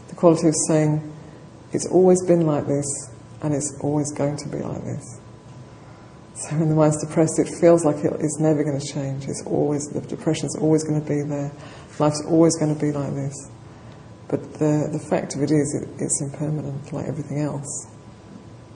the 0.10 0.16
quality 0.16 0.48
of 0.48 0.56
saying, 0.68 1.14
it's 1.74 1.88
always 1.88 2.24
been 2.26 2.46
like 2.46 2.66
this, 2.68 2.86
and 3.42 3.54
it's 3.54 3.78
always 3.82 4.12
going 4.14 4.38
to 4.38 4.50
be 4.50 4.60
like 4.60 4.84
this. 4.84 5.20
So 6.36 6.58
when 6.58 6.70
the 6.70 6.76
mind's 6.76 6.98
depressed, 7.06 7.40
it 7.40 7.48
feels 7.62 7.86
like 7.86 7.98
it 7.98 8.14
is 8.20 8.38
never 8.40 8.64
going 8.64 8.80
to 8.80 8.86
change. 8.94 9.28
It's 9.28 9.44
always, 9.46 9.88
the 9.90 10.02
depression's 10.02 10.58
always 10.58 10.84
going 10.84 11.00
to 11.00 11.08
be 11.08 11.22
there. 11.22 11.52
Life's 12.00 12.24
always 12.28 12.58
going 12.58 12.74
to 12.74 12.82
be 12.82 12.92
like 12.92 13.14
this. 13.14 13.52
But 14.28 14.54
the, 14.54 14.90
the 14.92 15.06
fact 15.10 15.36
of 15.36 15.44
it 15.44 15.52
is, 15.52 15.76
it, 15.76 16.02
it's 16.02 16.22
impermanent, 16.22 16.92
like 16.92 17.06
everything 17.06 17.42
else. 17.42 17.88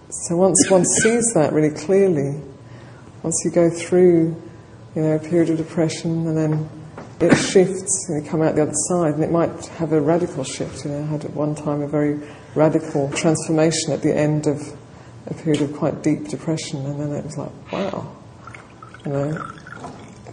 So 0.09 0.35
once 0.37 0.69
one 0.69 0.85
sees 0.85 1.33
that 1.33 1.51
really 1.51 1.75
clearly, 1.75 2.39
once 3.23 3.41
you 3.43 3.51
go 3.51 3.69
through, 3.69 4.39
you 4.95 5.01
know, 5.01 5.15
a 5.15 5.19
period 5.19 5.49
of 5.49 5.57
depression 5.57 6.27
and 6.27 6.37
then 6.37 6.69
it 7.19 7.35
shifts 7.35 8.07
and 8.07 8.23
you 8.23 8.29
come 8.29 8.41
out 8.41 8.55
the 8.55 8.61
other 8.61 8.71
side 8.87 9.15
and 9.15 9.23
it 9.23 9.31
might 9.31 9.65
have 9.77 9.93
a 9.93 9.99
radical 10.01 10.43
shift. 10.43 10.85
You 10.85 10.91
know, 10.91 11.01
I 11.01 11.05
had 11.07 11.25
at 11.25 11.33
one 11.33 11.55
time 11.55 11.81
a 11.81 11.87
very 11.87 12.19
radical 12.53 13.09
transformation 13.11 13.93
at 13.93 14.03
the 14.03 14.15
end 14.15 14.45
of 14.45 14.61
a 15.27 15.33
period 15.33 15.63
of 15.63 15.75
quite 15.75 16.03
deep 16.03 16.27
depression 16.27 16.85
and 16.85 16.99
then 16.99 17.11
it 17.11 17.25
was 17.25 17.37
like, 17.37 17.71
wow, 17.71 18.15
you 19.05 19.11
know, 19.11 19.51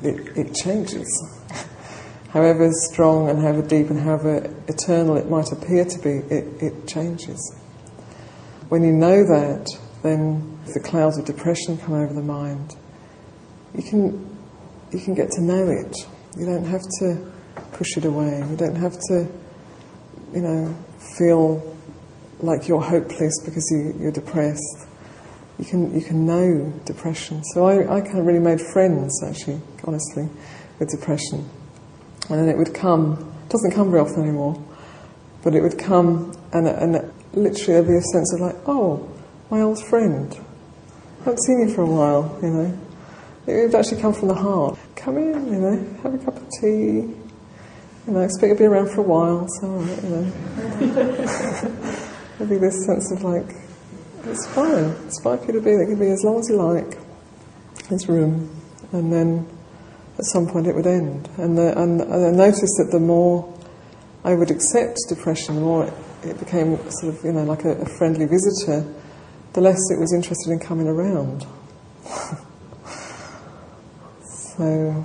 it, 0.02 0.36
it 0.36 0.54
changes. 0.54 1.08
however 2.30 2.70
strong 2.72 3.30
and 3.30 3.40
however 3.40 3.62
deep 3.62 3.88
and 3.88 4.00
however 4.00 4.54
eternal 4.68 5.16
it 5.16 5.30
might 5.30 5.50
appear 5.50 5.84
to 5.86 5.98
be, 5.98 6.10
it, 6.34 6.62
it 6.62 6.86
changes. 6.86 7.56
When 8.72 8.84
you 8.84 8.92
know 8.92 9.22
that, 9.22 9.68
then 10.02 10.58
the 10.72 10.80
clouds 10.80 11.18
of 11.18 11.26
depression 11.26 11.76
come 11.76 11.92
over 11.92 12.14
the 12.14 12.22
mind. 12.22 12.74
You 13.74 13.82
can, 13.82 14.38
you 14.90 14.98
can 14.98 15.12
get 15.12 15.30
to 15.32 15.42
know 15.42 15.68
it. 15.68 15.94
You 16.38 16.46
don't 16.46 16.64
have 16.64 16.80
to 17.00 17.30
push 17.72 17.98
it 17.98 18.06
away. 18.06 18.42
You 18.48 18.56
don't 18.56 18.76
have 18.76 18.94
to, 19.08 19.28
you 20.32 20.40
know, 20.40 20.74
feel 21.18 21.76
like 22.40 22.66
you're 22.66 22.80
hopeless 22.80 23.44
because 23.44 23.70
you, 23.70 23.94
you're 24.00 24.10
depressed. 24.10 24.86
You 25.58 25.66
can, 25.66 25.94
you 25.94 26.00
can 26.00 26.24
know 26.24 26.72
depression. 26.86 27.44
So 27.52 27.66
I, 27.66 27.98
I 27.98 28.00
kind 28.00 28.20
of 28.20 28.24
really 28.24 28.38
made 28.38 28.62
friends, 28.72 29.22
actually, 29.22 29.60
honestly, 29.84 30.30
with 30.78 30.88
depression. 30.88 31.46
And 32.30 32.40
then 32.40 32.48
it 32.48 32.56
would 32.56 32.72
come, 32.72 33.34
it 33.44 33.50
doesn't 33.50 33.72
come 33.72 33.90
very 33.90 34.00
often 34.00 34.22
anymore, 34.22 34.64
but 35.44 35.54
it 35.54 35.60
would 35.60 35.78
come 35.78 36.34
and, 36.54 36.66
and 36.66 37.12
literally 37.32 37.74
there'd 37.74 37.88
be 37.88 37.96
a 37.96 38.02
sense 38.12 38.32
of 38.34 38.40
like, 38.40 38.56
oh, 38.66 39.08
my 39.50 39.60
old 39.60 39.82
friend. 39.84 40.32
I 41.20 41.24
haven't 41.24 41.42
seen 41.44 41.68
you 41.68 41.74
for 41.74 41.82
a 41.82 41.86
while, 41.86 42.38
you 42.42 42.50
know. 42.50 42.78
It 43.46 43.66
would 43.66 43.74
actually 43.74 44.00
come 44.00 44.12
from 44.12 44.28
the 44.28 44.34
heart. 44.34 44.78
Come 44.96 45.18
in, 45.18 45.52
you 45.52 45.60
know, 45.60 45.76
have 46.02 46.14
a 46.14 46.18
cup 46.18 46.36
of 46.36 46.48
tea. 46.60 47.14
You 48.06 48.12
know, 48.12 48.20
expect 48.20 48.48
you'll 48.48 48.58
be 48.58 48.64
around 48.64 48.90
for 48.90 49.00
a 49.00 49.04
while, 49.04 49.46
so 49.60 49.80
you 49.80 50.08
know. 50.08 50.22
There'd 52.38 52.50
be 52.50 52.58
this 52.58 52.84
sense 52.86 53.12
of 53.12 53.22
like, 53.22 53.54
it's 54.24 54.46
fine, 54.48 54.94
it's 55.06 55.20
fine 55.22 55.38
for 55.38 55.46
you 55.46 55.52
to 55.52 55.60
be 55.60 55.70
there, 55.70 55.82
you 55.82 55.96
can 55.96 55.98
be 55.98 56.10
as 56.10 56.22
long 56.24 56.40
as 56.40 56.48
you 56.48 56.56
like. 56.56 56.98
There's 57.88 58.08
room. 58.08 58.50
And 58.92 59.12
then 59.12 59.48
at 60.18 60.24
some 60.26 60.48
point 60.48 60.66
it 60.66 60.74
would 60.74 60.86
end. 60.86 61.28
And, 61.38 61.56
the, 61.56 61.80
and, 61.80 62.00
and 62.00 62.26
I 62.26 62.30
noticed 62.30 62.74
that 62.78 62.88
the 62.90 63.00
more 63.00 63.52
I 64.24 64.34
would 64.34 64.50
accept 64.50 64.98
depression, 65.08 65.56
the 65.56 65.60
more 65.60 65.92
it, 66.24 66.38
became 66.38 66.76
sort 66.90 67.14
of, 67.14 67.24
you 67.24 67.32
know, 67.32 67.44
like 67.44 67.64
a, 67.64 67.72
a 67.72 67.86
friendly 67.86 68.26
visitor, 68.26 68.84
the 69.52 69.60
less 69.60 69.78
it 69.90 69.98
was 69.98 70.12
interested 70.14 70.50
in 70.50 70.58
coming 70.58 70.88
around. 70.88 71.46
so, 74.56 75.04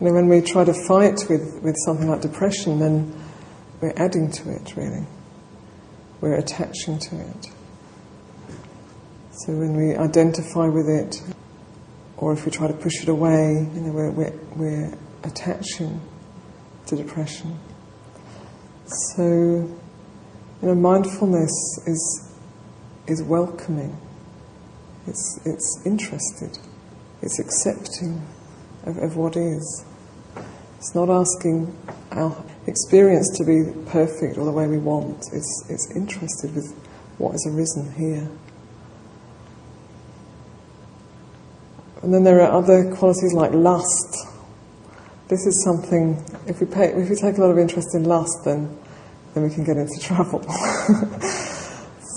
you 0.00 0.06
know, 0.06 0.12
when 0.12 0.28
we 0.28 0.40
try 0.40 0.64
to 0.64 0.74
fight 0.74 1.24
with, 1.28 1.60
with 1.62 1.76
something 1.84 2.08
like 2.08 2.20
depression, 2.20 2.78
then 2.78 3.14
we're 3.80 3.94
adding 3.96 4.30
to 4.30 4.50
it, 4.50 4.76
really. 4.76 5.06
We're 6.20 6.34
attaching 6.34 6.98
to 6.98 7.20
it. 7.20 7.46
So 9.32 9.52
when 9.54 9.74
we 9.74 9.96
identify 9.96 10.66
with 10.66 10.88
it, 10.88 11.22
or 12.16 12.32
if 12.32 12.44
we 12.44 12.52
try 12.52 12.68
to 12.68 12.74
push 12.74 13.02
it 13.02 13.08
away, 13.08 13.68
you 13.74 13.80
know, 13.80 13.92
we're, 13.92 14.10
we're, 14.10 14.38
we're 14.54 14.98
attaching 15.24 16.00
to 16.86 16.96
depression. 16.96 17.58
So, 18.86 19.22
you 19.22 19.78
know, 20.62 20.74
mindfulness 20.74 21.50
is 21.86 22.28
is 23.06 23.22
welcoming. 23.22 23.96
It's 25.06 25.40
it's 25.44 25.82
interested. 25.84 26.58
It's 27.22 27.38
accepting 27.38 28.26
of, 28.84 28.98
of 28.98 29.16
what 29.16 29.36
is. 29.36 29.84
It's 30.78 30.94
not 30.94 31.08
asking 31.08 31.76
our 32.10 32.44
experience 32.66 33.30
to 33.38 33.44
be 33.44 33.72
perfect 33.90 34.36
or 34.36 34.44
the 34.44 34.52
way 34.52 34.66
we 34.66 34.78
want. 34.78 35.24
It's 35.32 35.64
it's 35.68 35.94
interested 35.94 36.54
with 36.54 36.74
what 37.18 37.32
has 37.32 37.46
arisen 37.46 37.92
here. 37.92 38.28
And 42.02 42.12
then 42.12 42.24
there 42.24 42.40
are 42.40 42.50
other 42.50 42.92
qualities 42.96 43.32
like 43.32 43.52
lust. 43.52 44.26
This 45.28 45.46
is 45.46 45.64
something. 45.64 46.22
If 46.46 46.60
we 46.60 46.66
pay, 46.66 46.92
if 46.92 47.08
we 47.08 47.16
take 47.16 47.38
a 47.38 47.40
lot 47.40 47.50
of 47.50 47.58
interest 47.58 47.94
in 47.94 48.04
lust, 48.04 48.44
then 48.44 48.78
then 49.34 49.44
we 49.44 49.50
can 49.54 49.64
get 49.64 49.76
into 49.76 49.98
trouble. 50.00 50.42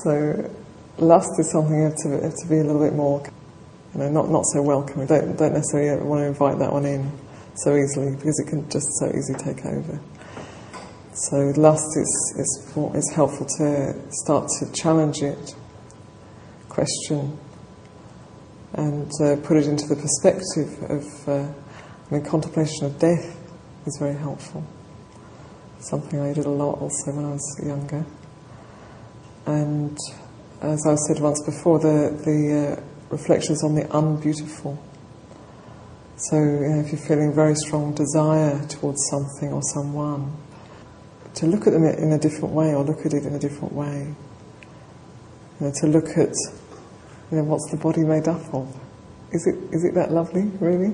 so, 0.03 0.51
lust 0.97 1.31
is 1.39 1.51
something 1.51 1.75
you 1.75 1.83
have 1.83 1.95
to, 2.03 2.09
have 2.21 2.35
to 2.35 2.47
be 2.49 2.57
a 2.57 2.63
little 2.63 2.81
bit 2.81 2.93
more, 2.93 3.23
you 3.93 4.01
know, 4.01 4.09
not, 4.09 4.29
not 4.29 4.43
so 4.45 4.61
welcoming. 4.61 5.07
Don't, 5.07 5.37
don't 5.37 5.53
necessarily 5.53 6.03
want 6.03 6.21
to 6.21 6.25
invite 6.25 6.59
that 6.59 6.71
one 6.71 6.85
in 6.85 7.11
so 7.55 7.75
easily 7.75 8.15
because 8.15 8.39
it 8.39 8.49
can 8.49 8.69
just 8.69 8.87
so 8.99 9.07
easily 9.07 9.39
take 9.39 9.65
over. 9.65 9.99
So, 11.13 11.53
lust 11.55 11.95
is, 11.95 12.35
is, 12.37 12.77
is 12.95 13.11
helpful 13.15 13.45
to 13.57 13.95
start 14.11 14.49
to 14.59 14.71
challenge 14.73 15.21
it, 15.21 15.55
question, 16.67 17.39
and 18.73 19.09
uh, 19.23 19.37
put 19.37 19.55
it 19.55 19.67
into 19.67 19.87
the 19.87 19.95
perspective 19.95 20.83
of, 20.91 21.29
uh, 21.29 21.53
I 22.09 22.13
mean, 22.13 22.25
contemplation 22.25 22.85
of 22.85 22.99
death 22.99 23.37
is 23.85 23.97
very 23.99 24.15
helpful 24.15 24.65
something 25.85 26.19
I 26.19 26.33
did 26.33 26.45
a 26.45 26.49
lot 26.49 26.79
also 26.81 27.11
when 27.11 27.25
I 27.25 27.31
was 27.31 27.61
younger. 27.63 28.05
And 29.45 29.97
as 30.61 30.85
I 30.87 30.95
said 30.95 31.21
once 31.21 31.43
before, 31.45 31.79
the, 31.79 32.09
the 32.25 32.77
uh, 32.77 32.83
reflections 33.09 33.63
on 33.63 33.75
the 33.75 33.83
unbeautiful. 33.95 34.81
So 36.17 36.37
you 36.37 36.69
know, 36.69 36.79
if 36.79 36.91
you're 36.91 37.01
feeling 37.01 37.33
very 37.33 37.55
strong 37.55 37.93
desire 37.93 38.65
towards 38.67 38.99
something 39.11 39.53
or 39.53 39.61
someone, 39.73 40.35
to 41.35 41.45
look 41.45 41.67
at 41.67 41.73
them 41.73 41.83
in 41.83 42.13
a 42.13 42.17
different 42.17 42.53
way 42.53 42.73
or 42.73 42.83
look 42.83 43.05
at 43.05 43.13
it 43.13 43.25
in 43.25 43.35
a 43.35 43.39
different 43.39 43.73
way. 43.73 44.15
You 45.59 45.67
know, 45.67 45.73
to 45.81 45.87
look 45.87 46.17
at, 46.17 46.33
you 47.31 47.37
know, 47.37 47.43
what's 47.43 47.69
the 47.69 47.77
body 47.77 48.01
made 48.03 48.27
up 48.27 48.53
of? 48.53 48.73
Is 49.31 49.45
it, 49.45 49.55
is 49.75 49.83
it 49.83 49.93
that 49.95 50.11
lovely, 50.11 50.43
really? 50.59 50.93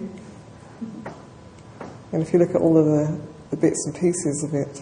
And 2.12 2.22
if 2.22 2.34
you 2.34 2.40
look 2.40 2.52
at 2.52 2.62
all 2.62 2.78
of 2.78 2.86
the 2.86 3.32
the 3.52 3.58
bits 3.58 3.86
and 3.86 3.94
pieces 3.94 4.44
of 4.44 4.54
it. 4.54 4.82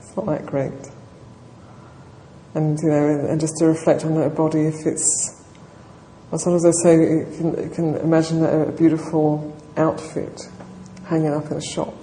It's 0.00 0.16
not 0.16 0.26
that 0.26 0.44
great. 0.44 0.72
And, 2.54 2.78
you 2.82 2.88
know, 2.88 3.08
and, 3.08 3.28
and 3.28 3.40
just 3.40 3.54
to 3.58 3.66
reflect 3.66 4.04
on 4.04 4.20
a 4.20 4.28
body 4.28 4.66
if 4.66 4.84
it's, 4.84 5.44
Or 6.32 6.38
sometimes 6.38 6.66
I 6.66 6.70
say 6.82 6.94
you 6.94 7.34
can, 7.36 7.62
you 7.62 7.70
can 7.70 7.94
imagine 7.98 8.44
a 8.44 8.72
beautiful 8.72 9.56
outfit 9.76 10.40
hanging 11.04 11.32
up 11.32 11.50
in 11.50 11.58
a 11.58 11.62
shop. 11.62 11.94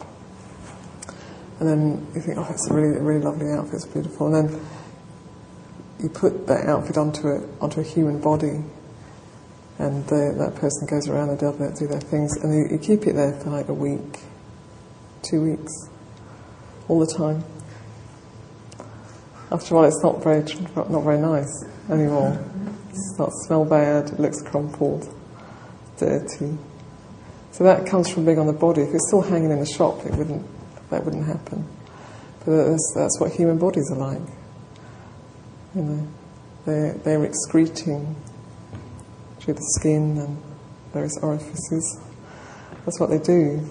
And 1.60 1.70
then 1.70 2.08
you 2.16 2.22
think, 2.22 2.38
oh, 2.38 2.48
it's 2.50 2.70
a 2.70 2.74
really, 2.74 3.00
really 3.00 3.22
lovely 3.24 3.52
outfit, 3.52 3.76
it's 3.76 3.86
beautiful. 3.86 4.34
And 4.34 4.50
then 4.50 4.66
you 6.02 6.10
put 6.10 6.48
that 6.48 6.66
outfit 6.68 6.98
onto 6.98 7.28
a, 7.28 7.42
onto 7.60 7.82
a 7.82 7.84
human 7.84 8.22
body, 8.22 8.64
and 9.80 10.06
the, 10.08 10.36
that 10.38 10.56
person 10.56 10.88
goes 10.88 11.10
around 11.10 11.30
and 11.30 11.40
their, 11.40 11.72
do 11.72 11.88
their 11.88 12.00
things, 12.00 12.38
and 12.38 12.54
you, 12.54 12.78
you 12.78 12.78
keep 12.78 13.06
it 13.08 13.14
there 13.16 13.34
for 13.34 13.50
like 13.50 13.68
a 13.68 13.74
week, 13.74 14.20
two 15.24 15.42
weeks, 15.42 15.72
all 16.88 17.00
the 17.00 17.12
time. 17.18 17.44
After 19.52 19.74
a 19.74 19.78
while, 19.78 19.88
it's 19.88 20.04
not 20.04 20.24
very, 20.24 20.44
not 20.76 21.04
very 21.04 21.20
nice 21.20 21.66
anymore. 21.90 22.34
It 22.90 22.96
starts 23.16 23.34
to 23.42 23.48
smell 23.48 23.66
bad, 23.66 24.10
it 24.10 24.20
looks 24.20 24.42
crumpled, 24.42 25.14
dirty. 25.98 26.58
So 27.52 27.64
that 27.64 27.86
comes 27.86 28.10
from 28.10 28.26
being 28.26 28.40
on 28.40 28.48
the 28.48 28.54
body. 28.54 28.82
If 28.82 28.94
it's 28.94 29.08
still 29.08 29.22
hanging 29.22 29.52
in 29.52 29.60
the 29.60 29.66
shop, 29.66 30.06
it 30.06 30.16
wouldn't, 30.16 30.44
that 30.90 31.06
wouldn't 31.06 31.26
happen. 31.26 31.68
But 32.46 32.66
that's, 32.66 32.94
that's 32.96 33.20
what 33.20 33.32
human 33.32 33.58
bodies 33.60 33.92
are 33.92 33.98
like. 33.98 34.28
You 35.76 35.82
know, 35.82 36.08
they're, 36.66 36.94
they're 36.94 37.26
excreting 37.26 38.16
through 39.40 39.54
the 39.54 39.74
skin 39.80 40.18
and 40.18 40.42
various 40.94 41.18
orifices. 41.20 42.00
That's 42.86 43.00
what 43.00 43.10
they 43.10 43.20
do. 43.20 43.68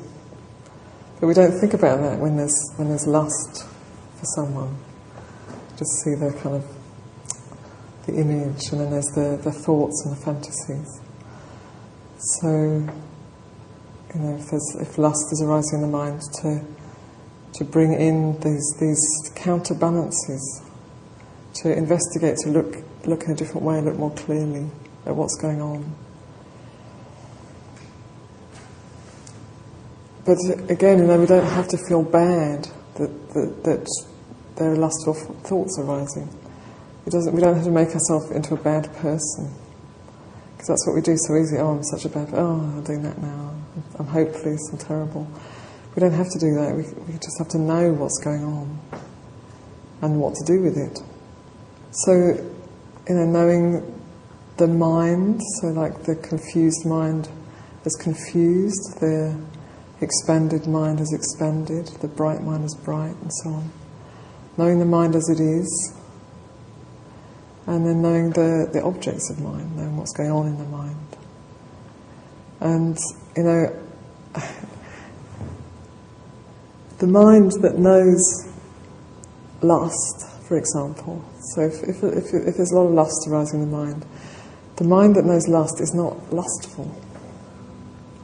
But 1.23 1.29
we 1.29 1.35
don't 1.35 1.57
think 1.61 1.73
about 1.73 2.01
that 2.01 2.19
when 2.19 2.37
there's, 2.37 2.73
when 2.75 2.89
there's 2.89 3.07
lust 3.07 3.65
for 4.19 4.25
someone. 4.35 4.77
Just 5.79 6.03
see 6.03 6.17
the 6.17 6.37
kind 6.43 6.57
of 6.57 6.67
the 8.07 8.15
image, 8.15 8.73
and 8.73 8.81
then 8.81 8.91
there's 8.91 9.07
the, 9.15 9.39
the 9.41 9.53
thoughts 9.53 10.05
and 10.05 10.17
the 10.17 10.21
fantasies. 10.21 11.01
So, 12.19 12.49
you 14.13 14.21
know, 14.21 14.35
if, 14.35 14.53
if 14.81 14.99
lust 14.99 15.31
is 15.31 15.45
arising 15.47 15.79
in 15.79 15.83
the 15.83 15.97
mind, 15.97 16.23
to 16.43 16.61
to 17.55 17.65
bring 17.67 17.93
in 17.93 18.41
these 18.41 18.75
these 18.81 19.33
counterbalances, 19.37 20.61
to 21.63 21.73
investigate, 21.73 22.39
to 22.39 22.49
look 22.49 22.79
look 23.07 23.23
in 23.27 23.31
a 23.31 23.37
different 23.37 23.63
way, 23.63 23.81
look 23.81 23.97
more 23.97 24.11
clearly 24.11 24.69
at 25.07 25.15
what's 25.15 25.37
going 25.41 25.63
on. 25.63 25.95
But 30.25 30.39
again, 30.71 30.99
you 30.99 31.07
know, 31.07 31.19
we 31.19 31.27
don't 31.27 31.45
have 31.45 31.69
to 31.69 31.79
feel 31.89 32.03
bad 32.03 32.69
that, 32.97 33.29
that, 33.35 33.65
that 33.65 34.07
there 34.57 34.73
are 34.73 34.77
lustful 34.77 35.15
thoughts 35.15 35.79
arising. 35.81 36.29
It 37.07 37.11
doesn't, 37.11 37.35
we 37.35 37.41
don't 37.41 37.57
have 37.57 37.65
to 37.65 37.71
make 37.71 37.89
ourselves 37.89 38.31
into 38.31 38.55
a 38.55 38.57
bad 38.57 38.93
person. 38.97 39.53
Because 40.53 40.69
that's 40.69 40.87
what 40.87 40.95
we 40.95 41.01
do 41.01 41.17
so 41.17 41.37
easily. 41.37 41.61
Oh, 41.61 41.75
I'm 41.75 41.83
such 41.83 42.05
a 42.05 42.09
bad 42.09 42.29
Oh, 42.35 42.61
I'm 42.61 42.85
doing 42.85 43.03
that 43.03 43.21
now. 43.21 43.55
I'm 43.99 44.07
hopeless, 44.07 44.61
I'm 44.71 44.79
terrible. 44.79 45.27
We 45.97 46.01
don't 46.01 46.13
have 46.13 46.31
to 46.31 46.39
do 46.39 46.55
that. 46.55 46.77
We, 46.77 46.85
we 47.13 47.15
just 47.15 47.39
have 47.39 47.49
to 47.49 47.59
know 47.59 47.93
what's 47.93 48.23
going 48.23 48.45
on 48.45 48.81
and 50.03 50.21
what 50.21 50.35
to 50.35 50.45
do 50.45 50.63
with 50.63 50.77
it. 50.77 51.01
So, 51.91 52.13
you 53.09 53.15
know, 53.15 53.27
knowing 53.27 54.01
the 54.57 54.69
mind, 54.69 55.41
so 55.61 55.69
like 55.69 56.05
the 56.05 56.15
confused 56.15 56.87
mind 56.87 57.29
is 57.85 57.97
confused, 57.97 59.01
the 59.01 59.37
expanded 60.03 60.67
mind 60.67 61.01
is 61.01 61.13
expanded, 61.13 61.87
the 62.01 62.09
bright 62.09 62.43
mind 62.43 62.65
is 62.65 62.75
bright, 62.75 63.15
and 63.17 63.33
so 63.33 63.51
on. 63.51 63.71
Knowing 64.57 64.79
the 64.79 64.85
mind 64.85 65.15
as 65.15 65.29
it 65.29 65.41
is, 65.41 65.95
and 67.67 67.87
then 67.87 68.03
knowing 68.03 68.31
the, 68.31 68.69
the 68.73 68.83
objects 68.83 69.31
of 69.31 69.41
mind, 69.41 69.77
knowing 69.77 69.97
what's 69.97 70.13
going 70.13 70.31
on 70.31 70.47
in 70.47 70.59
the 70.59 70.65
mind. 70.65 70.97
And, 72.61 72.99
you 73.37 73.43
know, 73.45 73.77
the 76.99 77.07
mind 77.07 77.53
that 77.63 77.79
knows 77.79 78.49
lust, 79.63 80.27
for 80.49 80.57
example, 80.57 81.25
so 81.55 81.63
if, 81.63 81.83
if, 81.83 82.03
if, 82.03 82.35
if 82.35 82.57
there's 82.57 82.73
a 82.73 82.77
lot 82.77 82.87
of 82.87 82.93
lust 82.93 83.27
arising 83.29 83.63
in 83.63 83.71
the 83.71 83.77
mind, 83.77 84.05
the 84.77 84.85
mind 84.85 85.17
that 85.17 85.25
knows 85.25 85.49
lust 85.49 85.81
is 85.81 85.95
not 85.95 86.33
lustful, 86.33 86.91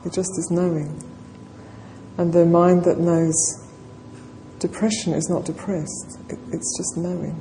it 0.04 0.12
just 0.12 0.30
is 0.38 0.50
knowing. 0.50 1.02
And 2.18 2.32
the 2.32 2.44
mind 2.44 2.84
that 2.84 2.98
knows 2.98 3.34
depression 4.58 5.14
is 5.14 5.30
not 5.30 5.44
depressed, 5.44 6.18
it, 6.28 6.38
it's 6.52 6.76
just 6.76 6.96
knowing. 6.96 7.40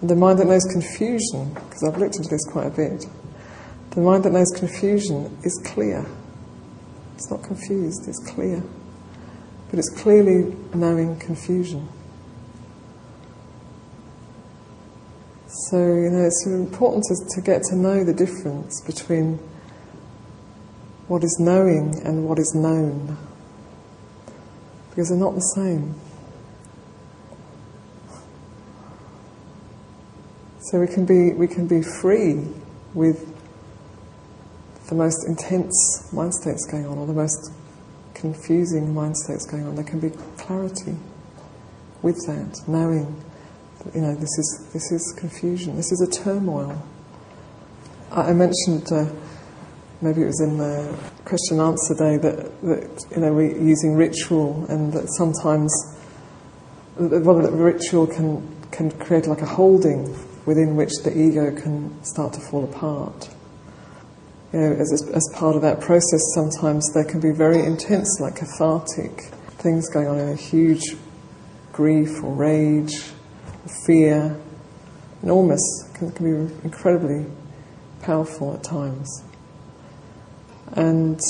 And 0.00 0.10
the 0.10 0.16
mind 0.16 0.38
that 0.38 0.46
knows 0.46 0.64
confusion, 0.70 1.54
because 1.54 1.82
I've 1.88 1.98
looked 1.98 2.16
into 2.16 2.28
this 2.28 2.44
quite 2.50 2.66
a 2.66 2.70
bit, 2.70 3.06
the 3.90 4.02
mind 4.02 4.24
that 4.24 4.32
knows 4.32 4.52
confusion 4.54 5.36
is 5.42 5.58
clear. 5.64 6.04
It's 7.14 7.30
not 7.30 7.42
confused, 7.42 8.06
it's 8.06 8.22
clear. 8.30 8.62
But 9.70 9.78
it's 9.78 9.88
clearly 9.88 10.54
knowing 10.74 11.18
confusion. 11.18 11.88
So, 15.70 15.78
you 15.78 16.10
know, 16.10 16.26
it's 16.26 16.46
important 16.46 17.04
to, 17.04 17.36
to 17.36 17.40
get 17.40 17.62
to 17.70 17.76
know 17.76 18.04
the 18.04 18.12
difference 18.12 18.82
between 18.82 19.38
what 21.08 21.24
is 21.24 21.38
knowing 21.40 21.94
and 22.04 22.28
what 22.28 22.38
is 22.38 22.52
known. 22.54 23.16
Because 24.96 25.10
they're 25.10 25.18
not 25.18 25.34
the 25.34 25.40
same. 25.40 25.94
So 30.60 30.80
we 30.80 30.86
can 30.86 31.04
be 31.04 31.34
we 31.34 31.46
can 31.46 31.68
be 31.68 31.82
free 31.82 32.48
with 32.94 33.30
the 34.88 34.94
most 34.94 35.28
intense 35.28 36.08
mind 36.14 36.32
states 36.34 36.66
going 36.70 36.86
on, 36.86 36.96
or 36.96 37.06
the 37.06 37.12
most 37.12 37.52
confusing 38.14 38.94
mind 38.94 39.18
states 39.18 39.44
going 39.44 39.66
on. 39.66 39.74
There 39.74 39.84
can 39.84 40.00
be 40.00 40.08
clarity 40.38 40.96
with 42.00 42.16
that, 42.26 42.58
knowing 42.66 43.22
that, 43.84 43.94
you 43.94 44.00
know 44.00 44.14
this 44.14 44.38
is 44.38 44.70
this 44.72 44.90
is 44.92 45.14
confusion, 45.18 45.76
this 45.76 45.92
is 45.92 46.00
a 46.00 46.10
turmoil. 46.10 46.82
I, 48.10 48.30
I 48.30 48.32
mentioned. 48.32 48.90
Uh, 48.90 49.10
maybe 50.00 50.22
it 50.22 50.26
was 50.26 50.40
in 50.40 50.58
the 50.58 50.98
question 51.24 51.60
answer 51.60 51.94
day 51.94 52.16
that, 52.18 52.62
that 52.62 53.04
you 53.10 53.20
know 53.20 53.32
we're 53.32 53.56
using 53.56 53.94
ritual 53.94 54.66
and 54.68 54.92
that 54.92 55.08
sometimes 55.16 55.72
the 56.96 57.20
ritual 57.20 58.06
can 58.06 58.56
can 58.70 58.90
create 58.90 59.26
like 59.26 59.40
a 59.40 59.46
holding 59.46 60.04
within 60.44 60.76
which 60.76 60.92
the 61.02 61.16
ego 61.16 61.50
can 61.50 62.02
start 62.04 62.32
to 62.34 62.40
fall 62.40 62.64
apart. 62.64 63.28
You 64.52 64.60
know, 64.60 64.72
as, 64.72 65.10
as 65.12 65.28
part 65.34 65.56
of 65.56 65.62
that 65.62 65.80
process, 65.80 66.20
sometimes 66.34 66.88
there 66.94 67.04
can 67.04 67.20
be 67.20 67.32
very 67.32 67.64
intense, 67.64 68.20
like 68.20 68.36
cathartic 68.36 69.32
things 69.58 69.90
going 69.90 70.06
on 70.06 70.18
in 70.18 70.28
a 70.28 70.36
huge 70.36 70.94
grief 71.72 72.22
or 72.22 72.32
rage, 72.32 72.94
or 73.64 73.72
fear, 73.86 74.40
enormous, 75.22 75.60
can, 75.94 76.12
can 76.12 76.46
be 76.46 76.54
incredibly 76.62 77.26
powerful 78.02 78.54
at 78.54 78.62
times. 78.62 79.25
And 80.72 81.20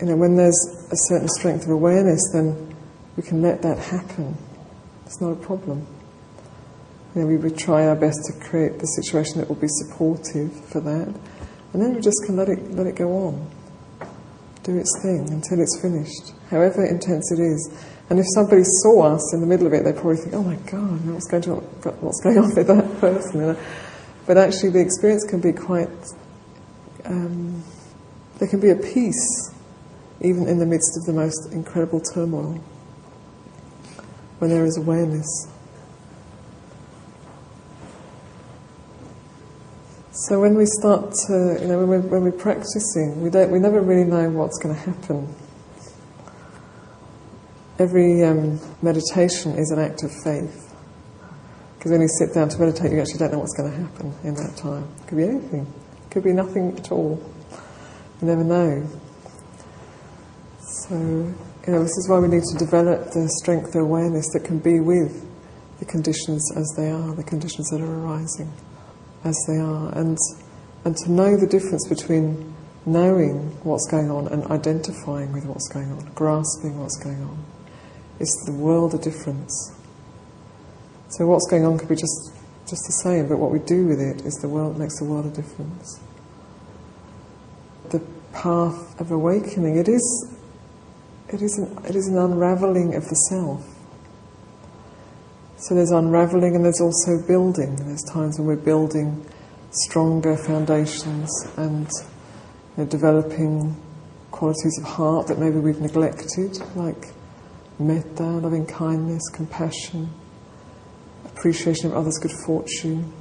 you 0.00 0.06
know, 0.06 0.16
when 0.16 0.36
there's 0.36 0.88
a 0.90 0.96
certain 1.08 1.28
strength 1.28 1.64
of 1.64 1.70
awareness, 1.70 2.20
then 2.32 2.74
we 3.16 3.22
can 3.22 3.42
let 3.42 3.62
that 3.62 3.78
happen. 3.78 4.36
It's 5.06 5.20
not 5.20 5.30
a 5.30 5.36
problem. 5.36 5.86
You 7.14 7.22
know, 7.22 7.26
we 7.28 7.36
would 7.36 7.56
try 7.56 7.86
our 7.86 7.94
best 7.94 8.18
to 8.26 8.48
create 8.48 8.80
the 8.80 8.86
situation 8.86 9.38
that 9.38 9.48
will 9.48 9.56
be 9.56 9.68
supportive 9.68 10.52
for 10.66 10.80
that, 10.80 11.14
and 11.72 11.82
then 11.82 11.94
we 11.94 12.00
just 12.00 12.24
can 12.26 12.36
let 12.36 12.48
it 12.48 12.72
let 12.72 12.86
it 12.86 12.96
go 12.96 13.12
on, 13.12 13.50
do 14.64 14.76
its 14.76 15.00
thing 15.02 15.30
until 15.30 15.60
it's 15.60 15.80
finished, 15.80 16.34
however 16.50 16.84
intense 16.84 17.30
it 17.30 17.40
is. 17.40 17.70
And 18.10 18.18
if 18.18 18.26
somebody 18.34 18.62
saw 18.64 19.14
us 19.14 19.32
in 19.32 19.40
the 19.40 19.46
middle 19.46 19.66
of 19.66 19.72
it, 19.72 19.84
they'd 19.84 19.94
probably 19.94 20.16
think, 20.16 20.34
"Oh 20.34 20.42
my 20.42 20.56
God, 20.56 21.06
what's 21.06 21.28
going 21.28 21.48
on? 21.48 21.62
What's 22.00 22.20
going 22.20 22.38
on 22.38 22.54
with 22.54 22.66
that 22.66 22.96
person?" 23.00 23.40
You 23.40 23.46
know? 23.46 23.56
But 24.26 24.36
actually, 24.36 24.70
the 24.70 24.80
experience 24.80 25.24
can 25.24 25.40
be 25.40 25.52
quite. 25.52 25.88
Um, 27.04 27.62
there 28.38 28.48
can 28.48 28.60
be 28.60 28.70
a 28.70 28.76
peace, 28.76 29.52
even 30.20 30.48
in 30.48 30.58
the 30.58 30.66
midst 30.66 30.96
of 30.98 31.04
the 31.04 31.12
most 31.12 31.52
incredible 31.52 32.00
turmoil, 32.00 32.62
when 34.38 34.50
there 34.50 34.64
is 34.64 34.76
awareness. 34.76 35.48
So 40.12 40.40
when 40.40 40.56
we 40.56 40.64
start 40.66 41.12
to, 41.26 41.58
you 41.60 41.66
know, 41.66 41.78
when 41.78 41.88
we're, 41.88 42.00
when 42.00 42.22
we're 42.22 42.32
practicing, 42.32 43.20
we 43.20 43.30
don't, 43.30 43.50
we 43.50 43.58
never 43.58 43.80
really 43.80 44.08
know 44.08 44.30
what's 44.30 44.58
going 44.58 44.74
to 44.74 44.80
happen. 44.80 45.34
Every 47.78 48.22
um, 48.22 48.60
meditation 48.80 49.52
is 49.58 49.70
an 49.72 49.80
act 49.80 50.04
of 50.04 50.12
faith. 50.22 50.72
Because 51.76 51.90
when 51.90 52.00
you 52.00 52.08
sit 52.08 52.32
down 52.32 52.48
to 52.48 52.58
meditate, 52.58 52.92
you 52.92 53.00
actually 53.00 53.18
don't 53.18 53.32
know 53.32 53.40
what's 53.40 53.56
going 53.56 53.70
to 53.70 53.76
happen 53.76 54.14
in 54.22 54.34
that 54.36 54.56
time. 54.56 54.88
It 55.02 55.08
could 55.08 55.18
be 55.18 55.24
anything. 55.24 55.66
It 56.06 56.10
could 56.10 56.24
be 56.24 56.32
nothing 56.32 56.78
at 56.78 56.92
all. 56.92 57.20
You 58.24 58.30
never 58.30 58.44
know. 58.44 58.88
So, 60.58 60.94
you 60.96 61.72
know, 61.72 61.82
this 61.82 61.94
is 61.98 62.08
why 62.08 62.20
we 62.20 62.28
need 62.28 62.42
to 62.42 62.56
develop 62.56 63.10
the 63.10 63.28
strength 63.42 63.74
of 63.74 63.82
awareness 63.82 64.24
that 64.32 64.44
can 64.46 64.60
be 64.60 64.80
with 64.80 65.28
the 65.78 65.84
conditions 65.84 66.50
as 66.56 66.72
they 66.74 66.90
are, 66.90 67.14
the 67.14 67.22
conditions 67.22 67.68
that 67.68 67.82
are 67.82 68.00
arising 68.00 68.50
as 69.24 69.36
they 69.46 69.58
are. 69.58 69.92
And 69.92 70.16
and 70.86 70.96
to 71.04 71.12
know 71.12 71.36
the 71.36 71.46
difference 71.46 71.86
between 71.86 72.54
knowing 72.86 73.50
what's 73.62 73.86
going 73.90 74.10
on 74.10 74.28
and 74.28 74.46
identifying 74.46 75.30
with 75.34 75.44
what's 75.44 75.68
going 75.68 75.92
on, 75.92 76.10
grasping 76.14 76.80
what's 76.80 76.96
going 76.96 77.22
on, 77.24 77.44
is 78.20 78.30
the 78.46 78.52
world 78.52 78.94
of 78.94 79.02
difference. 79.02 79.52
So 81.10 81.26
what's 81.26 81.46
going 81.50 81.66
on 81.66 81.76
could 81.76 81.90
be 81.90 81.96
just 81.96 82.32
just 82.70 82.86
the 82.86 83.02
same, 83.04 83.28
but 83.28 83.36
what 83.36 83.50
we 83.50 83.58
do 83.58 83.86
with 83.86 84.00
it 84.00 84.24
is 84.24 84.32
the 84.36 84.48
world 84.48 84.78
makes 84.78 84.98
the 84.98 85.04
world 85.04 85.26
of 85.26 85.34
difference. 85.34 86.00
Path 88.34 89.00
of 89.00 89.10
awakening, 89.10 89.78
it 89.78 89.88
is 89.88 90.34
it 91.28 91.40
is 91.40 91.58
an, 91.58 91.84
it 91.88 91.96
is 91.96 92.06
an 92.08 92.18
unraveling 92.18 92.94
of 92.94 93.08
the 93.08 93.14
self. 93.30 93.64
So 95.56 95.74
there's 95.74 95.90
unraveling 95.90 96.54
and 96.54 96.64
there's 96.64 96.80
also 96.80 97.26
building. 97.26 97.76
There's 97.76 98.02
times 98.02 98.38
when 98.38 98.46
we're 98.46 98.56
building 98.56 99.24
stronger 99.70 100.36
foundations 100.36 101.30
and 101.56 101.88
you 102.76 102.84
know, 102.84 102.84
developing 102.84 103.74
qualities 104.30 104.78
of 104.78 104.84
heart 104.84 105.28
that 105.28 105.38
maybe 105.38 105.58
we've 105.58 105.80
neglected, 105.80 106.58
like 106.76 107.12
metta, 107.78 108.24
loving 108.24 108.66
kindness, 108.66 109.22
compassion, 109.32 110.10
appreciation 111.24 111.90
of 111.90 111.96
others' 111.96 112.18
good 112.18 112.32
fortune, 112.44 113.12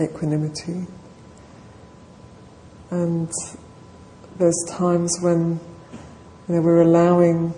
equanimity. 0.00 0.86
And 2.90 3.30
there's 4.38 4.64
times 4.68 5.18
when 5.20 5.60
you 6.48 6.54
know, 6.54 6.60
we're 6.60 6.82
allowing 6.82 7.54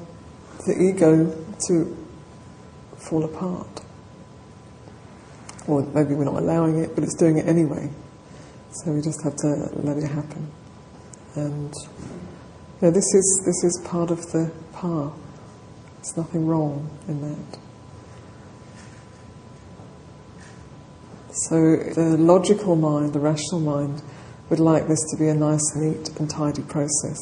the 0.66 0.76
ego 0.80 1.34
to 1.68 2.06
fall 2.96 3.24
apart. 3.24 3.80
Or 5.66 5.82
maybe 5.82 6.14
we're 6.14 6.24
not 6.24 6.34
allowing 6.34 6.78
it, 6.78 6.94
but 6.94 7.02
it's 7.02 7.16
doing 7.16 7.38
it 7.38 7.48
anyway. 7.48 7.90
So 8.70 8.92
we 8.92 9.00
just 9.00 9.22
have 9.24 9.36
to 9.36 9.70
let 9.74 9.96
it 9.96 10.06
happen. 10.06 10.50
And 11.34 11.72
you 11.74 12.82
know, 12.82 12.90
this 12.90 13.04
is 13.14 13.42
this 13.44 13.64
is 13.64 13.82
part 13.84 14.10
of 14.10 14.20
the 14.32 14.52
path. 14.72 15.12
There's 15.96 16.16
nothing 16.16 16.46
wrong 16.46 16.90
in 17.08 17.20
that. 17.22 17.58
So 21.48 21.76
the 21.76 22.16
logical 22.18 22.76
mind, 22.76 23.12
the 23.12 23.20
rational 23.20 23.60
mind, 23.60 24.02
would 24.48 24.60
like 24.60 24.86
this 24.86 25.02
to 25.10 25.16
be 25.16 25.28
a 25.28 25.34
nice, 25.34 25.74
neat, 25.76 26.08
and 26.18 26.30
tidy 26.30 26.62
process. 26.62 27.18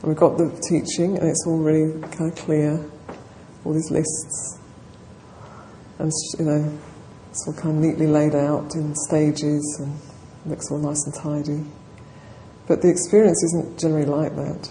And 0.00 0.04
we've 0.04 0.16
got 0.16 0.38
the 0.38 0.50
teaching, 0.68 1.18
and 1.18 1.28
it's 1.28 1.44
all 1.46 1.58
really 1.58 2.00
kind 2.00 2.32
of 2.32 2.38
clear, 2.38 2.84
all 3.64 3.72
these 3.72 3.90
lists, 3.90 4.58
and 5.98 6.10
you 6.38 6.44
know, 6.44 6.78
it's 7.30 7.46
all 7.46 7.54
kind 7.54 7.76
of 7.76 7.82
neatly 7.82 8.06
laid 8.06 8.34
out 8.34 8.74
in 8.74 8.94
stages, 8.94 9.78
and 9.80 9.98
looks 10.46 10.70
all 10.70 10.78
nice 10.78 11.04
and 11.04 11.14
tidy. 11.14 11.64
But 12.66 12.82
the 12.82 12.88
experience 12.88 13.42
isn't 13.44 13.78
generally 13.78 14.06
like 14.06 14.34
that. 14.36 14.70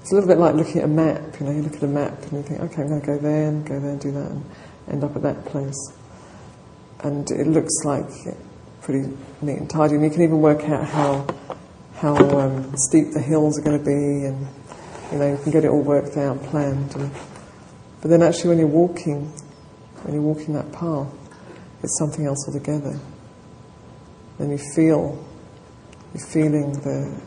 It's 0.00 0.12
a 0.12 0.14
little 0.14 0.28
bit 0.28 0.38
like 0.38 0.54
looking 0.54 0.78
at 0.78 0.84
a 0.84 0.88
map. 0.88 1.38
You 1.38 1.46
know, 1.46 1.52
you 1.52 1.62
look 1.62 1.74
at 1.74 1.82
a 1.82 1.88
map 1.88 2.22
and 2.22 2.32
you 2.32 2.42
think, 2.42 2.60
okay, 2.60 2.82
I'm 2.82 2.88
going 2.88 3.00
to 3.00 3.06
go 3.06 3.18
there 3.18 3.48
and 3.48 3.66
go 3.66 3.78
there 3.78 3.90
and 3.90 4.00
do 4.00 4.12
that, 4.12 4.30
and 4.30 4.44
end 4.88 5.04
up 5.04 5.14
at 5.16 5.22
that 5.22 5.44
place 5.44 5.92
and 7.00 7.30
it 7.30 7.46
looks 7.46 7.84
like 7.84 8.08
pretty 8.88 9.14
neat 9.42 9.58
and 9.58 9.68
tidy. 9.68 9.96
And 9.96 10.02
you 10.02 10.08
can 10.08 10.22
even 10.22 10.40
work 10.40 10.64
out 10.64 10.82
how 10.82 11.26
how 11.96 12.16
um, 12.38 12.72
steep 12.74 13.12
the 13.12 13.20
hills 13.20 13.58
are 13.58 13.62
going 13.62 13.78
to 13.78 13.84
be, 13.84 14.24
and 14.24 14.48
you 15.12 15.18
know 15.18 15.30
you 15.30 15.42
can 15.42 15.52
get 15.52 15.66
it 15.66 15.68
all 15.68 15.82
worked 15.82 16.16
out, 16.16 16.42
planned. 16.44 16.96
And, 16.96 17.10
but 18.00 18.08
then 18.08 18.22
actually, 18.22 18.48
when 18.48 18.58
you're 18.58 18.66
walking, 18.66 19.26
when 20.04 20.14
you're 20.14 20.22
walking 20.22 20.54
that 20.54 20.72
path, 20.72 21.06
it's 21.82 21.98
something 21.98 22.24
else 22.24 22.48
altogether. 22.48 22.98
Then 24.38 24.52
you 24.52 24.58
feel 24.74 25.22
you're 26.14 26.26
feeling 26.26 26.72
the 26.72 27.20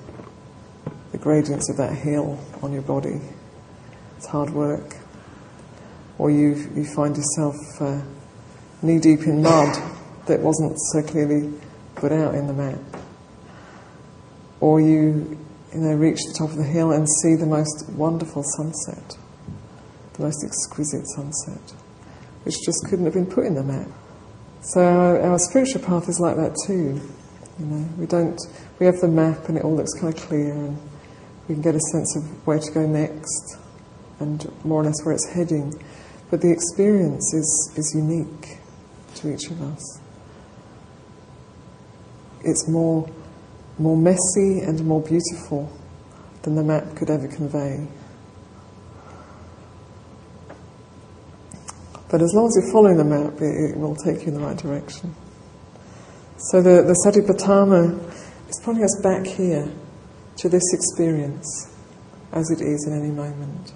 the 1.11 1.19
gradients 1.19 1.69
of 1.69 1.77
that 1.77 1.93
hill 1.93 2.39
on 2.63 2.73
your 2.73 2.81
body. 2.81 3.21
It's 4.17 4.25
hard 4.25 4.49
work, 4.49 4.95
or 6.17 6.31
you 6.31 6.55
you 6.73 6.85
find 6.85 7.15
yourself. 7.15 7.55
Uh, 7.79 8.01
knee 8.83 8.97
deep 8.97 9.27
in 9.27 9.43
mud 9.43 9.90
that 10.27 10.39
wasn't 10.39 10.77
so 10.91 11.01
clearly 11.01 11.51
put 11.95 12.11
out 12.11 12.35
in 12.35 12.47
the 12.47 12.53
map. 12.53 12.79
Or 14.59 14.79
you, 14.79 15.37
you 15.73 15.79
know, 15.79 15.95
reach 15.95 16.19
the 16.27 16.35
top 16.37 16.51
of 16.51 16.57
the 16.57 16.63
hill 16.63 16.91
and 16.91 17.07
see 17.21 17.35
the 17.35 17.45
most 17.45 17.89
wonderful 17.89 18.43
sunset, 18.43 19.17
the 20.13 20.23
most 20.23 20.43
exquisite 20.43 21.07
sunset, 21.15 21.73
which 22.43 22.55
just 22.63 22.85
couldn't 22.89 23.05
have 23.05 23.13
been 23.13 23.25
put 23.25 23.45
in 23.45 23.55
the 23.55 23.63
map. 23.63 23.87
So 24.61 24.81
our, 24.81 25.19
our 25.21 25.39
spiritual 25.39 25.81
path 25.81 26.07
is 26.07 26.19
like 26.19 26.35
that 26.35 26.55
too. 26.67 27.01
You 27.59 27.65
know, 27.65 27.89
we 27.97 28.05
don't, 28.05 28.39
we 28.79 28.85
have 28.85 28.99
the 28.99 29.07
map 29.07 29.49
and 29.49 29.57
it 29.57 29.63
all 29.63 29.75
looks 29.75 29.93
kind 29.99 30.13
of 30.13 30.19
clear 30.19 30.53
and 30.53 30.77
we 31.47 31.55
can 31.55 31.61
get 31.61 31.75
a 31.75 31.79
sense 31.91 32.15
of 32.15 32.23
where 32.47 32.59
to 32.59 32.71
go 32.71 32.85
next 32.85 33.57
and 34.19 34.51
more 34.63 34.81
or 34.81 34.85
less 34.85 35.03
where 35.03 35.13
it's 35.13 35.27
heading. 35.33 35.73
But 36.29 36.41
the 36.41 36.51
experience 36.51 37.33
is, 37.33 37.73
is 37.75 37.93
unique 37.95 38.59
to 39.15 39.33
each 39.33 39.49
of 39.49 39.61
us. 39.61 39.99
It's 42.43 42.67
more, 42.67 43.09
more 43.77 43.97
messy 43.97 44.59
and 44.61 44.83
more 44.85 45.01
beautiful 45.01 45.71
than 46.43 46.55
the 46.55 46.63
map 46.63 46.95
could 46.95 47.09
ever 47.09 47.27
convey. 47.27 47.87
But 52.09 52.21
as 52.21 52.33
long 52.33 52.47
as 52.47 52.57
you're 52.59 52.73
following 52.73 52.97
the 52.97 53.05
map, 53.05 53.41
it, 53.41 53.71
it 53.71 53.77
will 53.77 53.95
take 53.95 54.21
you 54.21 54.29
in 54.29 54.33
the 54.33 54.41
right 54.41 54.57
direction. 54.57 55.15
So 56.49 56.61
the, 56.61 56.81
the 56.81 56.97
Satipatthana 57.05 58.49
is 58.49 58.59
pointing 58.63 58.83
us 58.83 58.99
back 59.01 59.25
here 59.25 59.71
to 60.37 60.49
this 60.49 60.63
experience 60.73 61.73
as 62.33 62.49
it 62.49 62.61
is 62.61 62.87
in 62.87 62.97
any 62.97 63.11
moment. 63.11 63.73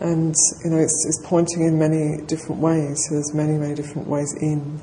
And 0.00 0.34
you 0.64 0.70
know, 0.70 0.78
it's, 0.78 1.04
it's 1.06 1.26
pointing 1.26 1.62
in 1.62 1.78
many 1.78 2.24
different 2.26 2.60
ways. 2.60 2.96
So 3.08 3.16
there's 3.16 3.34
many, 3.34 3.58
many 3.58 3.74
different 3.74 4.08
ways 4.08 4.34
in 4.40 4.80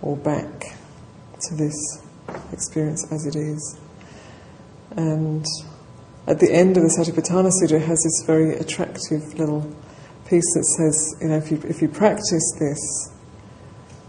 or 0.00 0.16
back 0.16 0.76
to 1.48 1.54
this 1.54 1.76
experience 2.52 3.06
as 3.12 3.26
it 3.26 3.36
is. 3.36 3.78
And 4.96 5.46
at 6.26 6.40
the 6.40 6.52
end 6.52 6.76
of 6.76 6.82
the 6.82 6.88
Satipatthana 6.88 7.52
Sutta, 7.52 7.76
it 7.76 7.86
has 7.86 8.02
this 8.02 8.24
very 8.26 8.56
attractive 8.56 9.38
little 9.38 9.62
piece 10.28 10.54
that 10.54 10.64
says, 10.76 11.16
you 11.20 11.28
know, 11.28 11.36
if 11.36 11.50
you, 11.50 11.60
if 11.68 11.80
you 11.80 11.88
practice 11.88 12.52
this, 12.58 13.12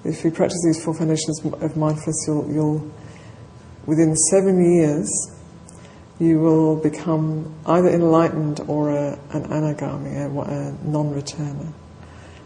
if 0.03 0.23
you 0.23 0.31
practice 0.31 0.59
these 0.65 0.83
four 0.83 0.93
foundations 0.93 1.43
of 1.45 1.77
mindfulness, 1.77 2.23
you'll, 2.27 2.51
you'll 2.51 2.91
within 3.85 4.15
seven 4.15 4.75
years, 4.75 5.09
you 6.19 6.39
will 6.39 6.75
become 6.75 7.53
either 7.65 7.89
enlightened 7.89 8.61
or 8.67 8.89
a, 8.89 9.19
an 9.31 9.43
anagami, 9.49 10.15
a, 10.15 10.27
a 10.27 10.87
non 10.87 11.13
returner. 11.13 11.71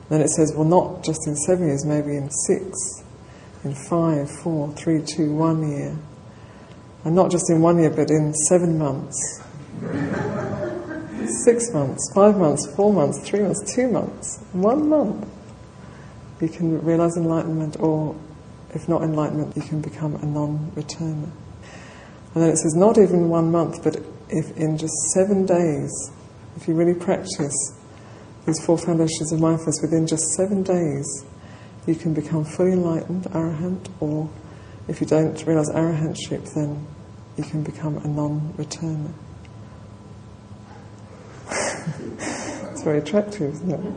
Then 0.09 0.21
it 0.21 0.29
says, 0.29 0.53
well, 0.55 0.67
not 0.67 1.03
just 1.03 1.25
in 1.27 1.35
seven 1.35 1.67
years, 1.67 1.85
maybe 1.85 2.17
in 2.17 2.29
six, 2.29 3.03
in 3.63 3.75
five, 3.75 4.29
four, 4.43 4.71
three, 4.73 5.01
two, 5.01 5.33
one 5.33 5.69
year. 5.69 5.97
And 7.03 7.15
not 7.15 7.31
just 7.31 7.49
in 7.49 7.61
one 7.61 7.79
year, 7.79 7.89
but 7.89 8.09
in 8.09 8.33
seven 8.33 8.77
months, 8.77 9.41
six 11.43 11.71
months, 11.73 12.11
five 12.13 12.37
months, 12.37 12.73
four 12.75 12.93
months, 12.93 13.27
three 13.27 13.41
months, 13.41 13.73
two 13.75 13.87
months, 13.87 14.43
one 14.53 14.89
month. 14.89 15.27
You 16.39 16.49
can 16.49 16.83
realize 16.83 17.17
enlightenment, 17.17 17.77
or 17.79 18.15
if 18.73 18.87
not 18.89 19.03
enlightenment, 19.03 19.55
you 19.55 19.61
can 19.61 19.81
become 19.81 20.15
a 20.15 20.25
non 20.25 20.71
returner. 20.75 21.31
And 22.33 22.43
then 22.43 22.49
it 22.49 22.57
says, 22.57 22.73
not 22.75 22.97
even 22.97 23.29
one 23.29 23.51
month, 23.51 23.83
but 23.83 23.97
if 24.29 24.55
in 24.57 24.77
just 24.77 24.93
seven 25.13 25.45
days, 25.45 25.91
if 26.55 26.67
you 26.67 26.73
really 26.73 26.93
practice 26.93 27.53
these 28.45 28.63
four 28.65 28.77
foundations 28.77 29.31
of 29.31 29.39
mindfulness 29.39 29.79
within 29.81 30.07
just 30.07 30.23
seven 30.35 30.63
days, 30.63 31.25
you 31.87 31.95
can 31.95 32.13
become 32.13 32.45
fully 32.45 32.73
enlightened, 32.73 33.23
arahant, 33.25 33.89
or 33.99 34.29
if 34.87 35.01
you 35.01 35.07
don't 35.07 35.45
realize 35.45 35.69
arahantship, 35.69 36.53
then 36.53 36.85
you 37.37 37.43
can 37.43 37.63
become 37.63 37.97
a 37.97 38.07
non 38.07 38.53
returner. 38.57 39.11
it's 42.71 42.83
very 42.83 42.99
attractive, 42.99 43.53
isn't 43.53 43.71
it? 43.71 43.93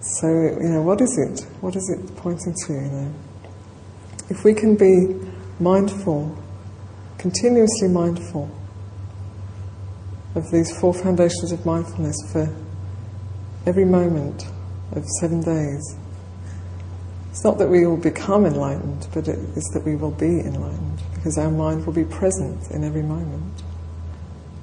So, 0.00 0.28
you 0.28 0.68
know, 0.68 0.82
what 0.82 1.00
is 1.00 1.18
it? 1.18 1.46
What 1.60 1.76
is 1.76 1.88
it 1.96 2.16
pointing 2.16 2.54
to, 2.66 2.72
you 2.72 2.80
know? 2.80 3.14
If 4.30 4.44
we 4.44 4.52
can 4.52 4.76
be 4.76 5.14
mindful, 5.58 6.36
continuously 7.16 7.88
mindful 7.88 8.50
of 10.34 10.50
these 10.50 10.78
four 10.78 10.92
foundations 10.92 11.52
of 11.52 11.64
mindfulness 11.64 12.16
for 12.32 12.54
every 13.66 13.84
moment 13.84 14.44
of 14.92 15.04
seven 15.20 15.42
days. 15.42 15.96
It's 17.30 17.44
not 17.44 17.58
that 17.58 17.68
we 17.68 17.86
will 17.86 17.96
become 17.96 18.46
enlightened, 18.46 19.06
but 19.14 19.28
it 19.28 19.38
is 19.56 19.70
that 19.74 19.84
we 19.84 19.96
will 19.96 20.10
be 20.10 20.40
enlightened 20.40 21.02
because 21.14 21.38
our 21.38 21.50
mind 21.50 21.86
will 21.86 21.92
be 21.92 22.04
present 22.04 22.70
in 22.70 22.84
every 22.84 23.02
moment. 23.02 23.62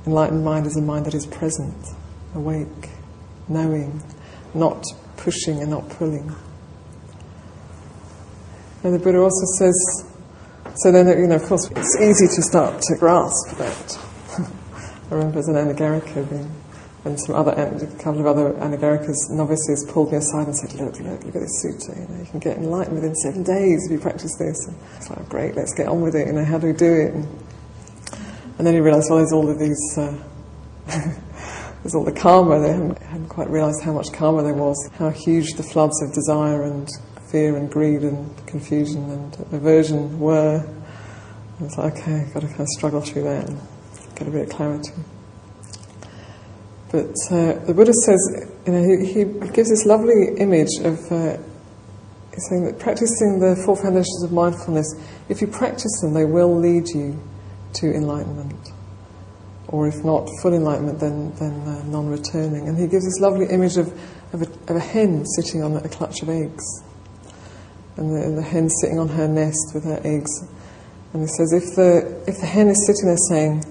Enlightened 0.06 0.44
mind 0.44 0.66
is 0.66 0.76
a 0.78 0.82
mind 0.82 1.06
that 1.06 1.14
is 1.14 1.26
present, 1.26 1.88
awake, 2.34 2.90
knowing, 3.48 4.04
not 4.54 4.84
pushing 5.18 5.62
and 5.62 5.72
not 5.72 5.90
pulling. 5.90 6.36
And 8.84 8.94
the 8.94 9.00
Buddha 9.00 9.20
also 9.20 9.46
says, 9.58 10.06
so 10.76 10.92
then, 10.92 11.08
you 11.08 11.28
know, 11.28 11.36
of 11.36 11.44
course, 11.44 11.70
it's 11.72 11.98
easy 12.02 12.28
to 12.36 12.42
start 12.42 12.82
to 12.82 12.96
grasp 12.98 13.58
that. 13.58 14.00
I 15.12 15.16
remember 15.16 15.40
as 15.40 15.48
an 15.48 15.56
Anagarika 15.56 16.30
being, 16.30 16.52
and 17.06 17.20
some 17.22 17.36
other, 17.36 17.52
a 17.52 18.04
couple 18.04 18.20
of 18.20 18.26
other 18.26 18.54
Anagarikas, 18.54 19.30
novices 19.30 19.88
pulled 19.90 20.12
me 20.12 20.18
aside 20.18 20.48
and 20.48 20.58
said, 20.58 20.74
look, 20.74 21.00
look, 21.00 21.24
look 21.24 21.36
at 21.36 21.42
this 21.42 21.64
sutta, 21.64 21.96
you 21.96 22.08
know, 22.08 22.20
you 22.20 22.26
can 22.26 22.40
get 22.40 22.58
enlightened 22.58 22.96
within 22.96 23.14
seven 23.16 23.44
days 23.44 23.86
if 23.86 23.92
you 23.92 24.00
practice 24.00 24.36
this. 24.40 24.68
And 24.68 24.76
it's 24.98 25.12
like, 25.12 25.30
great, 25.30 25.56
let's 25.56 25.76
get 25.76 25.88
on 25.88 26.02
with 26.02 26.16
it, 26.16 26.26
you 26.26 26.34
know, 26.34 26.44
how 26.44 26.58
do 26.58 26.66
we 26.66 26.74
do 26.74 26.92
it? 26.92 27.14
And, 27.14 27.28
and 28.58 28.66
then 28.66 28.74
you 28.74 28.82
realise, 28.82 29.08
well, 29.08 29.20
there's 29.20 29.34
all 29.34 29.48
of 29.48 29.60
these, 29.60 29.98
uh, 29.98 30.18
there's 31.84 31.94
all 31.94 32.04
the 32.04 32.12
karma, 32.12 32.60
they 32.60 32.70
hadn't, 32.70 32.98
hadn't 33.04 33.30
quite 33.30 33.52
realised 33.52 33.84
how 33.84 33.94
much 33.94 34.12
karma 34.12 34.42
there 34.42 34.56
was, 34.56 34.90
how 34.98 35.12
huge 35.12 35.54
the 35.54 35.64
floods 35.64 36.02
of 36.02 36.12
desire 36.12 36.64
and 36.64 36.90
fear 37.30 37.56
and 37.56 37.70
greed 37.70 38.02
and 38.02 38.48
confusion 38.48 39.12
and 39.12 39.36
aversion 39.54 40.20
were. 40.20 40.68
It's 41.60 41.78
like, 41.78 41.98
okay, 41.98 42.22
I've 42.22 42.34
got 42.34 42.42
to 42.42 42.48
kind 42.48 42.62
of 42.62 42.68
struggle 42.70 43.02
through 43.02 43.24
that 43.24 43.48
and 43.48 43.62
get 44.16 44.28
a 44.28 44.32
bit 44.32 44.50
of 44.50 44.50
clarity. 44.50 44.92
But 46.96 47.12
uh, 47.30 47.60
the 47.66 47.74
Buddha 47.76 47.92
says, 47.92 48.22
you 48.66 48.72
know, 48.72 48.82
he, 48.82 49.12
he 49.12 49.52
gives 49.52 49.70
this 49.70 49.86
lovely 49.86 50.32
image 50.38 50.80
of, 50.80 50.96
uh, 51.12 51.36
saying 52.48 52.64
that 52.64 52.80
practicing 52.80 53.38
the 53.38 53.62
four 53.66 53.76
foundations 53.76 54.24
of 54.24 54.32
mindfulness, 54.32 54.88
if 55.28 55.42
you 55.42 55.48
practice 55.48 55.92
them, 56.00 56.14
they 56.14 56.24
will 56.24 56.58
lead 56.58 56.88
you 56.88 57.22
to 57.74 57.88
enlightenment. 57.94 58.72
Or 59.68 59.90
if 59.90 60.06
not 60.06 60.30
full 60.42 60.54
enlightenment, 60.54 61.02
then, 61.02 61.36
then 61.36 61.68
uh, 61.68 61.84
non 61.84 62.08
returning. 62.08 62.70
And 62.70 62.80
he 62.80 62.88
gives 62.88 63.04
this 63.04 63.20
lovely 63.20 63.48
image 63.48 63.76
of, 63.76 63.92
of, 64.32 64.44
a, 64.44 64.72
of 64.72 64.78
a 64.78 64.80
hen 64.80 65.26
sitting 65.36 65.64
on 65.64 65.76
a 65.76 65.90
clutch 65.90 66.22
of 66.22 66.30
eggs. 66.30 66.64
And 67.98 68.16
the, 68.16 68.24
and 68.24 68.38
the 68.38 68.42
hen 68.42 68.70
sitting 68.70 69.00
on 69.00 69.10
her 69.10 69.28
nest 69.28 69.74
with 69.74 69.84
her 69.84 70.00
eggs. 70.06 70.32
And 71.12 71.24
he 71.24 71.28
says, 71.28 71.52
if 71.52 71.76
the, 71.76 72.24
if 72.26 72.40
the 72.40 72.46
hen 72.46 72.70
is 72.70 72.88
sitting 72.88 73.08
there 73.08 73.18
saying, 73.28 73.65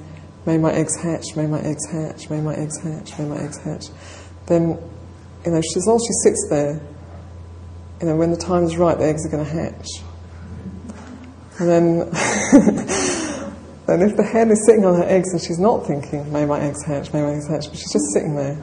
May 0.46 0.58
my 0.58 0.72
eggs 0.72 0.96
hatch, 1.00 1.36
may 1.36 1.46
my 1.46 1.60
eggs 1.60 1.86
hatch, 1.90 2.28
may 2.28 2.40
my 2.40 2.54
eggs 2.54 2.78
hatch, 2.82 3.18
may 3.18 3.24
my 3.24 3.38
eggs 3.38 3.58
hatch, 3.58 3.86
then, 4.46 4.78
you 5.44 5.50
know, 5.50 5.62
long 5.86 5.96
as 5.96 6.02
she 6.06 6.12
sits 6.22 6.46
there, 6.50 6.80
you 8.00 8.06
know, 8.06 8.16
when 8.16 8.30
the 8.30 8.36
time 8.36 8.64
is 8.64 8.76
right, 8.76 8.98
the 8.98 9.04
eggs 9.04 9.24
are 9.26 9.30
going 9.30 9.44
to 9.44 9.50
hatch. 9.50 9.88
And 11.58 11.68
then, 11.68 11.98
then 13.86 14.02
if 14.02 14.16
the 14.16 14.24
hen 14.24 14.50
is 14.50 14.66
sitting 14.66 14.84
on 14.84 14.96
her 14.96 15.04
eggs 15.04 15.32
and 15.32 15.40
she's 15.40 15.58
not 15.58 15.86
thinking, 15.86 16.30
may 16.32 16.44
my 16.44 16.60
eggs 16.60 16.84
hatch, 16.84 17.12
may 17.12 17.22
my 17.22 17.34
eggs 17.34 17.48
hatch, 17.48 17.68
but 17.68 17.78
she's 17.78 17.92
just 17.92 18.12
sitting 18.12 18.34
there, 18.36 18.62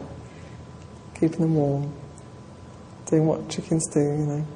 keeping 1.15 1.39
them 1.39 1.55
warm, 1.55 1.93
doing 3.07 3.25
what 3.25 3.49
chickens 3.49 3.87
do, 3.87 3.99
you 3.99 4.25
know, 4.25 4.47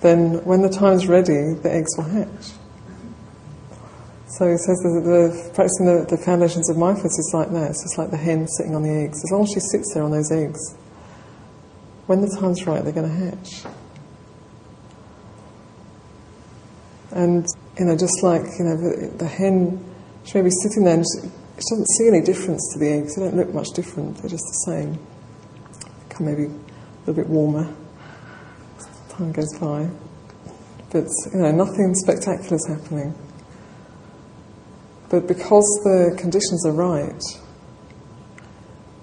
then 0.00 0.44
when 0.44 0.62
the 0.62 0.68
time's 0.68 1.06
ready, 1.06 1.54
the 1.54 1.72
eggs 1.72 1.90
will 1.96 2.04
hatch. 2.04 2.52
So 4.38 4.50
he 4.50 4.56
says 4.56 4.80
that 4.80 5.02
the, 5.04 5.52
practicing 5.52 5.84
the, 5.84 6.06
the, 6.08 6.16
foundations 6.16 6.70
of 6.70 6.78
mindfulness 6.78 7.18
is 7.18 7.32
like 7.34 7.52
that. 7.52 7.68
It's 7.68 7.84
just 7.84 7.98
like 7.98 8.10
the 8.10 8.16
hen 8.16 8.48
sitting 8.48 8.74
on 8.74 8.82
the 8.82 8.88
eggs. 8.88 9.22
As 9.22 9.30
long 9.30 9.42
as 9.42 9.50
she 9.52 9.60
sits 9.60 9.92
there 9.92 10.02
on 10.02 10.10
those 10.10 10.32
eggs, 10.32 10.58
when 12.06 12.22
the 12.22 12.34
time's 12.40 12.66
right, 12.66 12.82
they're 12.82 12.94
going 12.94 13.10
to 13.10 13.14
hatch. 13.14 13.64
And, 17.10 17.44
you 17.78 17.84
know, 17.84 17.94
just 17.94 18.22
like, 18.22 18.40
you 18.58 18.64
know, 18.64 18.76
the, 18.76 19.12
the 19.18 19.28
hen, 19.28 19.84
she 20.24 20.38
may 20.38 20.44
be 20.44 20.50
sitting 20.62 20.84
there 20.84 20.94
and 20.94 21.04
she, 21.04 21.28
she, 21.28 21.68
doesn't 21.68 21.88
see 21.98 22.08
any 22.08 22.22
difference 22.22 22.72
to 22.72 22.78
the 22.78 22.88
eggs. 22.88 23.16
They 23.16 23.24
don't 23.24 23.36
look 23.36 23.52
much 23.52 23.68
different. 23.74 24.16
They're 24.16 24.30
just 24.30 24.48
the 24.48 24.72
same. 24.72 24.98
Maybe 26.20 26.44
a 26.44 27.00
little 27.04 27.14
bit 27.14 27.28
warmer. 27.28 27.68
Time 29.10 29.32
goes 29.32 29.52
by. 29.58 29.90
But, 30.90 31.04
you 31.34 31.40
know, 31.40 31.50
nothing 31.50 31.94
spectacular 31.94 32.56
is 32.56 32.66
happening. 32.66 33.14
But 35.12 35.28
because 35.28 35.68
the 35.84 36.16
conditions 36.18 36.64
are 36.64 36.72
right, 36.72 37.22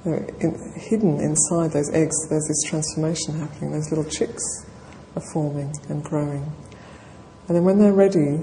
in, 0.06 0.74
hidden 0.76 1.19
inside 1.19 1.72
those 1.72 1.91
eggs, 1.93 2.15
there's 2.30 2.48
this 2.48 2.63
transformation 2.65 3.39
happening. 3.39 3.74
Those 3.74 3.91
little 3.91 4.10
chicks 4.10 4.43
are 5.15 5.22
forming 5.32 5.72
and 5.88 6.04
growing. 6.04 6.52
And 7.48 7.56
then 7.56 7.63
when 7.63 7.78
they're 7.78 7.93
ready, 7.93 8.39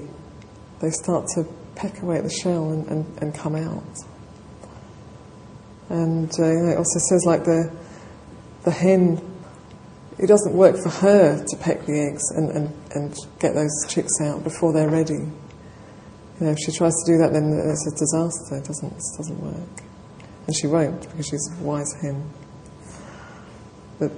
they 0.79 0.91
start 0.91 1.27
to 1.35 1.43
peck 1.75 2.01
away 2.01 2.19
at 2.19 2.23
the 2.23 2.29
shell 2.29 2.71
and, 2.71 2.87
and, 2.87 3.17
and 3.21 3.35
come 3.35 3.55
out. 3.55 3.83
And 5.89 6.31
uh, 6.39 6.71
it 6.71 6.77
also 6.77 6.99
says 7.09 7.25
like 7.25 7.43
the, 7.43 7.69
the 8.63 8.71
hen, 8.71 9.19
it 10.17 10.27
doesn't 10.27 10.53
work 10.53 10.77
for 10.81 10.89
her 10.89 11.43
to 11.43 11.57
peck 11.57 11.85
the 11.85 11.99
eggs 11.99 12.23
and, 12.31 12.49
and, 12.49 12.73
and 12.95 13.17
get 13.39 13.55
those 13.55 13.85
chicks 13.89 14.21
out 14.21 14.45
before 14.45 14.71
they're 14.71 14.89
ready. 14.89 15.27
You 16.39 16.45
know, 16.45 16.51
if 16.51 16.59
she 16.59 16.71
tries 16.71 16.93
to 16.93 17.11
do 17.11 17.17
that, 17.17 17.33
then 17.33 17.51
it's 17.51 17.87
a 17.87 17.95
disaster. 17.97 18.57
It 18.57 18.65
doesn't, 18.65 18.93
it 18.93 19.17
doesn't 19.17 19.39
work. 19.39 19.83
And 20.45 20.55
she 20.55 20.67
won't, 20.67 21.01
because 21.01 21.27
she's 21.27 21.49
wise 21.59 21.93
hen. 22.01 22.29
But, 23.99 24.11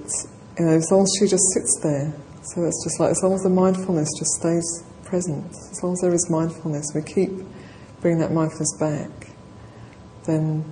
you 0.58 0.66
know, 0.66 0.76
as 0.76 0.90
long 0.90 1.02
as 1.02 1.12
she 1.18 1.26
just 1.26 1.44
sits 1.54 1.80
there, 1.82 2.12
so 2.42 2.64
it's 2.64 2.84
just 2.84 3.00
like, 3.00 3.10
as 3.10 3.20
long 3.22 3.34
as 3.34 3.42
the 3.42 3.50
mindfulness 3.50 4.08
just 4.18 4.32
stays 4.40 4.84
present, 5.04 5.50
as 5.50 5.82
long 5.82 5.92
as 5.94 6.00
there 6.00 6.14
is 6.14 6.28
mindfulness, 6.30 6.92
we 6.94 7.02
keep 7.02 7.30
bringing 8.00 8.20
that 8.20 8.32
mindfulness 8.32 8.76
back, 8.78 9.10
then 10.26 10.64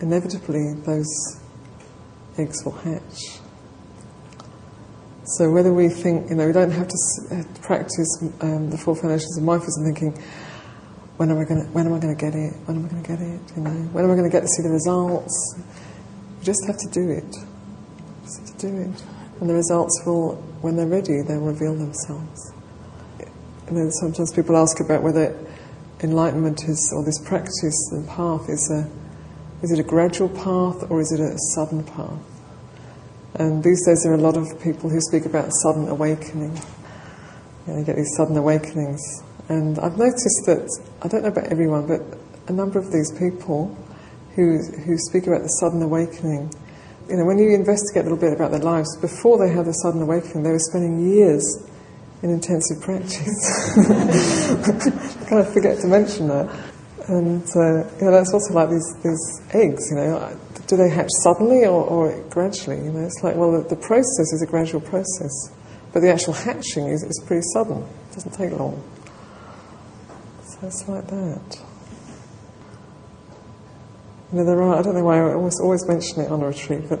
inevitably 0.00 0.74
those 0.84 1.40
eggs 2.38 2.64
will 2.64 2.72
hatch. 2.72 3.38
So 5.24 5.50
whether 5.50 5.72
we 5.72 5.88
think, 5.88 6.28
you 6.28 6.36
know, 6.36 6.46
we 6.46 6.52
don't 6.52 6.72
have 6.72 6.88
to 6.88 6.98
uh, 7.30 7.42
practice 7.62 8.22
um, 8.40 8.70
the 8.70 8.76
four 8.76 8.96
foundations 8.96 9.38
of 9.38 9.44
mindfulness 9.44 9.76
and 9.78 9.86
thinking, 9.94 10.22
when 11.16 11.30
am 11.30 11.38
I 11.38 11.44
going 11.44 11.64
to 11.64 11.68
when 11.72 11.86
am 11.86 11.94
I 11.94 11.98
going 11.98 12.16
to 12.16 12.20
get 12.20 12.34
it? 12.34 12.54
When 12.66 12.78
am 12.78 12.86
I 12.86 12.88
going 12.88 13.02
to 13.02 13.08
get 13.08 13.20
it? 13.20 13.40
You 13.56 13.62
know, 13.62 13.70
when 13.70 14.04
am 14.04 14.10
I 14.10 14.14
going 14.14 14.30
to 14.30 14.32
get 14.32 14.40
to 14.40 14.48
see 14.48 14.62
the 14.62 14.70
results? 14.70 15.54
You 15.58 16.44
just 16.44 16.66
have 16.66 16.78
to 16.78 16.88
do 16.88 17.10
it. 17.10 17.30
Just 18.24 18.58
to 18.58 18.66
do 18.66 18.76
it, 18.80 19.02
and 19.42 19.50
the 19.50 19.54
results 19.54 20.00
will, 20.06 20.36
when 20.62 20.76
they're 20.76 20.86
ready, 20.86 21.20
they'll 21.22 21.40
reveal 21.40 21.74
themselves. 21.74 22.52
You 23.66 23.72
know, 23.72 23.88
sometimes 24.00 24.32
people 24.32 24.56
ask 24.56 24.78
about 24.78 25.02
whether 25.02 25.36
enlightenment 26.00 26.62
is, 26.68 26.92
or 26.94 27.04
this 27.04 27.18
practice 27.26 27.90
and 27.90 28.06
path 28.08 28.48
is 28.48 28.70
a, 28.70 28.88
is 29.64 29.72
it 29.72 29.80
a 29.80 29.82
gradual 29.82 30.28
path 30.28 30.90
or 30.90 31.00
is 31.00 31.10
it 31.10 31.18
a 31.18 31.34
sudden 31.54 31.82
path? 31.82 32.22
And 33.34 33.64
these 33.64 33.84
days 33.84 34.02
there 34.04 34.12
are 34.12 34.16
a 34.16 34.20
lot 34.20 34.36
of 34.36 34.46
people 34.62 34.90
who 34.90 35.00
speak 35.00 35.26
about 35.26 35.50
sudden 35.62 35.88
awakening. 35.88 36.56
You, 37.66 37.72
know, 37.72 37.78
you 37.80 37.84
get 37.84 37.96
these 37.96 38.14
sudden 38.16 38.36
awakenings 38.36 39.00
and 39.52 39.78
I've 39.80 39.98
noticed 39.98 40.42
that, 40.46 40.64
I 41.02 41.08
don't 41.08 41.22
know 41.22 41.28
about 41.28 41.52
everyone, 41.52 41.86
but 41.86 42.00
a 42.48 42.52
number 42.52 42.78
of 42.78 42.90
these 42.90 43.12
people 43.18 43.76
who, 44.34 44.64
who 44.86 44.96
speak 44.96 45.26
about 45.26 45.42
the 45.42 45.52
sudden 45.60 45.82
awakening, 45.82 46.50
you 47.06 47.16
know, 47.16 47.26
when 47.26 47.36
you 47.36 47.50
investigate 47.52 48.00
a 48.00 48.08
little 48.08 48.16
bit 48.16 48.32
about 48.32 48.50
their 48.50 48.64
lives, 48.64 48.88
before 49.02 49.36
they 49.36 49.52
had 49.52 49.66
the 49.66 49.76
sudden 49.84 50.00
awakening, 50.00 50.42
they 50.42 50.52
were 50.52 50.66
spending 50.72 51.04
years 51.04 51.44
in 52.22 52.30
intensive 52.30 52.80
practice. 52.80 53.76
I 53.76 55.26
kind 55.28 55.44
of 55.44 55.52
forget 55.52 55.80
to 55.80 55.86
mention 55.86 56.28
that. 56.28 56.48
And 57.08 57.44
uh, 57.52 57.84
you 58.00 58.08
know, 58.08 58.12
that's 58.12 58.32
also 58.32 58.54
like 58.54 58.70
these, 58.70 58.88
these 59.04 59.42
eggs, 59.52 59.90
you 59.90 59.96
know, 59.96 60.34
do 60.66 60.76
they 60.78 60.88
hatch 60.88 61.10
suddenly 61.20 61.66
or, 61.66 61.84
or 61.84 62.24
gradually? 62.30 62.76
You 62.76 62.92
know, 62.92 63.04
it's 63.04 63.20
like, 63.22 63.36
well, 63.36 63.52
the, 63.52 63.68
the, 63.68 63.76
process 63.76 64.32
is 64.32 64.42
a 64.42 64.50
gradual 64.50 64.80
process, 64.80 65.52
but 65.92 66.00
the 66.00 66.10
actual 66.10 66.32
hatching 66.32 66.86
is, 66.86 67.02
is 67.02 67.22
pretty 67.26 67.42
sudden. 67.52 67.82
It 67.82 68.14
doesn't 68.14 68.32
take 68.32 68.52
long. 68.52 68.82
It's 70.62 70.86
like 70.86 71.08
that. 71.08 71.58
You 74.30 74.38
know, 74.38 74.44
there 74.44 74.62
are, 74.62 74.78
I 74.78 74.82
don't 74.82 74.94
know 74.94 75.02
why 75.02 75.18
I 75.18 75.34
always, 75.34 75.58
always 75.60 75.86
mention 75.88 76.20
it 76.20 76.30
on 76.30 76.40
a 76.40 76.46
retreat, 76.46 76.88
but 76.88 77.00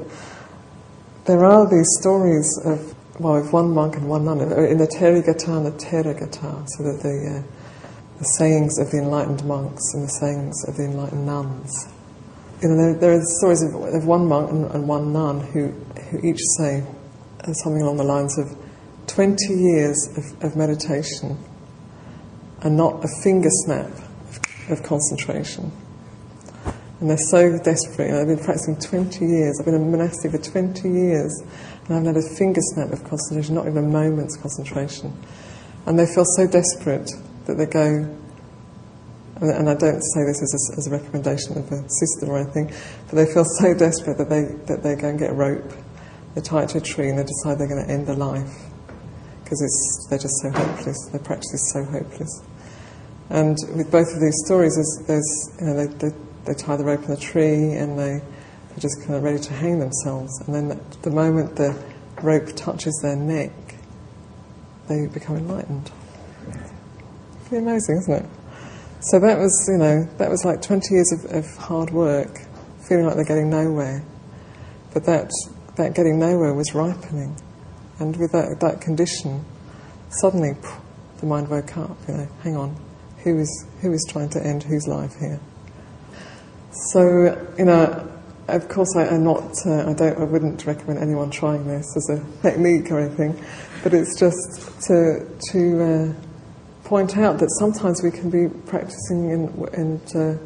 there 1.26 1.44
are 1.44 1.70
these 1.70 1.86
stories 2.00 2.60
of, 2.64 2.94
well, 3.20 3.40
with 3.40 3.52
one 3.52 3.72
monk 3.72 3.94
and 3.94 4.08
one 4.08 4.24
nun, 4.24 4.40
in 4.40 4.78
the 4.78 4.88
Therigatha 4.88 5.56
and 5.56 5.66
the 5.66 5.70
Theragatha, 5.70 6.66
so 6.70 6.82
that 6.82 7.02
the, 7.02 7.38
uh, 7.38 8.18
the 8.18 8.24
sayings 8.24 8.80
of 8.80 8.90
the 8.90 8.98
enlightened 8.98 9.44
monks 9.44 9.94
and 9.94 10.02
the 10.02 10.08
sayings 10.08 10.64
of 10.66 10.76
the 10.76 10.84
enlightened 10.84 11.24
nuns. 11.24 11.86
You 12.60 12.68
know, 12.68 12.76
there, 12.76 12.94
there 12.98 13.12
are 13.12 13.22
stories 13.38 13.62
of, 13.62 13.74
of 13.94 14.04
one 14.06 14.26
monk 14.26 14.50
and, 14.50 14.64
and, 14.72 14.88
one 14.88 15.12
nun 15.12 15.40
who, 15.40 15.68
who 16.10 16.18
each 16.26 16.40
say 16.58 16.84
something 17.62 17.82
along 17.82 17.98
the 17.98 18.04
lines 18.04 18.38
of 18.38 18.46
20 19.06 19.54
years 19.54 20.08
of, 20.16 20.44
of 20.44 20.56
meditation 20.56 21.38
and 22.62 22.76
not 22.76 23.04
a 23.04 23.08
finger 23.22 23.48
snap 23.64 23.90
of 24.70 24.82
concentration. 24.82 25.70
And 27.00 27.10
they're 27.10 27.18
so 27.18 27.58
desperate. 27.58 28.14
I've 28.14 28.28
been 28.28 28.38
practicing 28.38 28.78
20 28.78 29.26
years. 29.26 29.58
I've 29.58 29.66
been 29.66 29.74
a 29.74 29.78
monastic 29.80 30.30
for 30.30 30.38
20 30.38 30.88
years, 30.88 31.42
and 31.42 31.90
I 31.90 31.94
haven't 31.94 32.14
had 32.14 32.16
a 32.16 32.36
finger 32.36 32.60
snap 32.74 32.92
of 32.92 33.02
concentration, 33.02 33.56
not 33.56 33.66
even 33.66 33.78
a 33.78 33.88
moment's 33.88 34.36
concentration. 34.36 35.12
And 35.86 35.98
they 35.98 36.06
feel 36.06 36.24
so 36.36 36.46
desperate 36.46 37.10
that 37.46 37.54
they 37.54 37.66
go, 37.66 38.08
and 39.40 39.68
I 39.68 39.74
don't 39.74 40.00
say 40.00 40.22
this 40.22 40.40
as 40.40 40.54
a, 40.54 40.78
as 40.78 40.86
a 40.86 40.90
recommendation 40.90 41.58
of 41.58 41.66
a 41.72 41.82
system 41.90 42.30
or 42.30 42.38
anything, 42.38 42.72
but 43.10 43.16
they 43.16 43.26
feel 43.26 43.44
so 43.58 43.74
desperate 43.74 44.16
that 44.18 44.30
they, 44.30 44.44
that 44.66 44.84
they 44.84 44.94
go 44.94 45.08
and 45.08 45.18
get 45.18 45.30
a 45.30 45.34
rope, 45.34 45.72
they 46.36 46.40
tie 46.40 46.62
it 46.62 46.68
to 46.70 46.78
a 46.78 46.80
tree, 46.80 47.08
and 47.08 47.18
they 47.18 47.24
decide 47.24 47.58
they're 47.58 47.66
going 47.66 47.84
to 47.84 47.92
end 47.92 48.06
their 48.06 48.14
life 48.14 48.70
because 49.42 50.06
they're 50.08 50.20
just 50.20 50.40
so 50.40 50.50
hopeless. 50.50 51.08
Their 51.10 51.20
practice 51.20 51.52
is 51.52 51.72
so 51.72 51.84
hopeless. 51.84 52.42
And 53.30 53.56
with 53.76 53.90
both 53.90 54.08
of 54.14 54.20
these 54.20 54.36
stories, 54.44 54.74
there's, 54.74 55.06
there's 55.06 55.60
you 55.60 55.66
know, 55.66 55.86
they, 55.86 56.08
they, 56.08 56.16
they, 56.44 56.54
tie 56.54 56.76
the 56.76 56.84
rope 56.84 57.02
in 57.02 57.10
the 57.10 57.16
tree 57.16 57.72
and 57.72 57.98
they, 57.98 58.20
they're 58.68 58.78
just 58.78 59.00
kind 59.02 59.14
of 59.14 59.22
ready 59.22 59.38
to 59.38 59.52
hang 59.52 59.78
themselves. 59.78 60.30
And 60.42 60.54
then 60.54 60.80
the 61.02 61.10
moment 61.10 61.56
the 61.56 61.76
rope 62.22 62.54
touches 62.54 62.98
their 63.02 63.16
neck, 63.16 63.52
they 64.88 65.06
become 65.06 65.36
enlightened. 65.36 65.90
Pretty 67.46 67.64
amazing, 67.64 67.96
isn't 67.98 68.24
it? 68.24 68.30
So 69.00 69.18
that 69.18 69.38
was, 69.38 69.68
you 69.68 69.78
know, 69.78 70.04
that 70.18 70.30
was 70.30 70.44
like 70.44 70.62
20 70.62 70.94
years 70.94 71.12
of, 71.12 71.34
of 71.34 71.56
hard 71.56 71.90
work, 71.90 72.38
feeling 72.88 73.06
like 73.06 73.16
they're 73.16 73.24
getting 73.24 73.50
nowhere. 73.50 74.04
But 74.92 75.04
that, 75.06 75.30
that 75.76 75.94
getting 75.94 76.18
nowhere 76.18 76.54
was 76.54 76.74
ripening. 76.74 77.36
And 77.98 78.16
with 78.16 78.32
that, 78.32 78.60
that 78.60 78.80
condition, 78.80 79.44
suddenly 80.08 80.52
the 81.18 81.26
mind 81.26 81.48
woke 81.48 81.76
up, 81.76 81.96
you 82.06 82.14
know, 82.14 82.28
hang 82.42 82.56
on, 82.56 82.76
who 83.24 83.38
is, 83.38 83.66
who 83.80 83.92
is 83.92 84.04
trying 84.08 84.28
to 84.30 84.44
end 84.44 84.62
whose 84.62 84.86
life 84.86 85.14
here? 85.18 85.40
So, 86.92 87.54
you 87.58 87.64
know, 87.64 88.08
of 88.48 88.68
course 88.68 88.96
I, 88.96 89.06
am 89.06 89.24
not, 89.24 89.44
uh, 89.66 89.90
I 89.90 89.92
don't, 89.92 90.18
I 90.18 90.24
wouldn't 90.24 90.66
recommend 90.66 90.98
anyone 90.98 91.30
trying 91.30 91.66
this 91.66 91.96
as 91.96 92.10
a 92.10 92.42
technique 92.42 92.90
or 92.90 93.00
anything, 93.00 93.42
but 93.82 93.94
it's 93.94 94.18
just 94.18 94.82
to, 94.88 95.26
to 95.52 95.82
uh, 95.82 96.12
point 96.84 97.16
out 97.16 97.38
that 97.38 97.50
sometimes 97.58 98.02
we 98.02 98.10
can 98.10 98.30
be 98.30 98.48
practicing 98.66 99.32
and, 99.32 99.68
and 99.74 100.00
uh, 100.16 100.42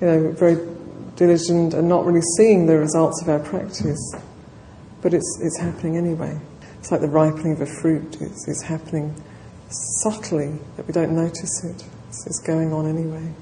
you 0.00 0.06
know, 0.06 0.32
very 0.32 0.56
diligent 1.16 1.74
and 1.74 1.88
not 1.88 2.06
really 2.06 2.24
seeing 2.36 2.66
the 2.66 2.78
results 2.78 3.22
of 3.22 3.28
our 3.28 3.38
practice, 3.38 4.14
but 5.02 5.12
it's, 5.12 5.40
it's 5.42 5.60
happening 5.60 5.96
anyway. 5.96 6.38
It's 6.78 6.90
like 6.90 7.00
the 7.00 7.08
ripening 7.08 7.52
of 7.52 7.60
a 7.60 7.66
fruit, 7.66 8.20
it's, 8.20 8.48
it's 8.48 8.62
happening 8.62 9.14
subtly 9.72 10.58
that 10.76 10.86
we 10.86 10.92
don't 10.92 11.14
notice 11.14 11.64
it. 11.64 11.84
It's, 12.08 12.40
going 12.40 12.72
on 12.72 12.86
anyway. 12.86 13.32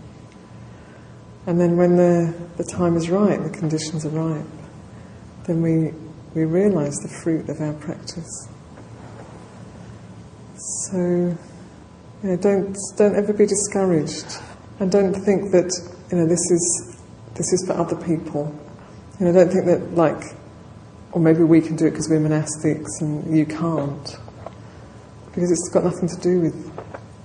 And 1.46 1.60
then 1.60 1.76
when 1.76 1.96
the, 1.96 2.34
the 2.56 2.64
time 2.64 2.96
is 2.96 3.10
right, 3.10 3.42
the 3.42 3.50
conditions 3.50 4.06
are 4.06 4.10
ripe, 4.10 4.46
then 5.46 5.60
we, 5.62 5.92
we 6.34 6.44
realize 6.44 6.96
the 6.98 7.08
fruit 7.08 7.48
of 7.48 7.60
our 7.60 7.72
practice. 7.74 8.48
So, 10.90 10.98
you 10.98 11.38
know, 12.22 12.36
don't, 12.36 12.76
don't 12.96 13.16
ever 13.16 13.32
be 13.32 13.46
discouraged. 13.46 14.38
And 14.78 14.90
don't 14.90 15.14
think 15.14 15.50
that, 15.52 15.72
you 16.10 16.18
know, 16.18 16.26
this 16.26 16.50
is, 16.50 16.96
this 17.34 17.52
is 17.52 17.64
for 17.66 17.72
other 17.72 17.96
people. 17.96 18.54
You 19.18 19.26
know, 19.26 19.32
don't 19.32 19.50
think 19.50 19.66
that, 19.66 19.94
like, 19.94 20.22
or 21.12 21.20
maybe 21.20 21.42
we 21.42 21.60
can 21.60 21.76
do 21.76 21.86
it 21.86 21.90
because 21.90 22.08
we're 22.08 22.20
monastics 22.20 23.00
and 23.00 23.36
you 23.36 23.44
can't. 23.44 24.16
Because 25.32 25.50
it's 25.50 25.70
got 25.72 25.84
nothing 25.84 26.08
to 26.08 26.20
do 26.20 26.40
with 26.40 26.68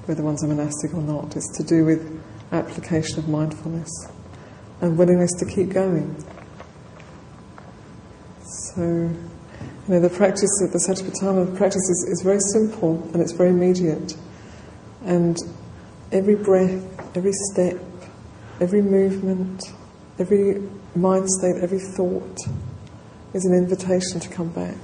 whether 0.06 0.22
one's 0.22 0.44
a 0.44 0.48
monastic 0.48 0.94
or 0.94 1.02
not. 1.02 1.36
It's 1.36 1.58
to 1.58 1.63
do 1.63 1.86
with 1.86 2.22
application 2.52 3.20
of 3.20 3.28
mindfulness 3.28 3.89
and 4.82 4.98
willingness 4.98 5.32
to 5.39 5.46
keep 5.46 5.70
going. 5.70 6.15
So, 8.74 8.82
you 8.82 9.20
know, 9.88 10.00
the 10.00 10.10
practice 10.10 10.62
of 10.62 10.72
the 10.72 10.80
Satipatthana 10.80 11.58
practice 11.58 11.89
is, 11.89 12.10
is 12.12 12.22
very 12.24 12.39
simple 12.39 13.02
and 13.13 13.22
it's 13.22 13.32
very 13.32 13.50
immediate. 13.50 14.15
And 15.04 15.38
every 16.12 16.36
breath, 16.36 17.18
every 17.18 17.34
step, 17.52 17.80
every 18.60 18.82
movement, 18.82 19.63
every 20.20 20.62
mind 20.96 21.30
state, 21.30 21.56
every 21.62 21.80
thought 21.80 22.38
is 23.34 23.46
an 23.46 23.54
invitation 23.54 24.20
to 24.20 24.30
come 24.30 24.50
back 24.50 24.78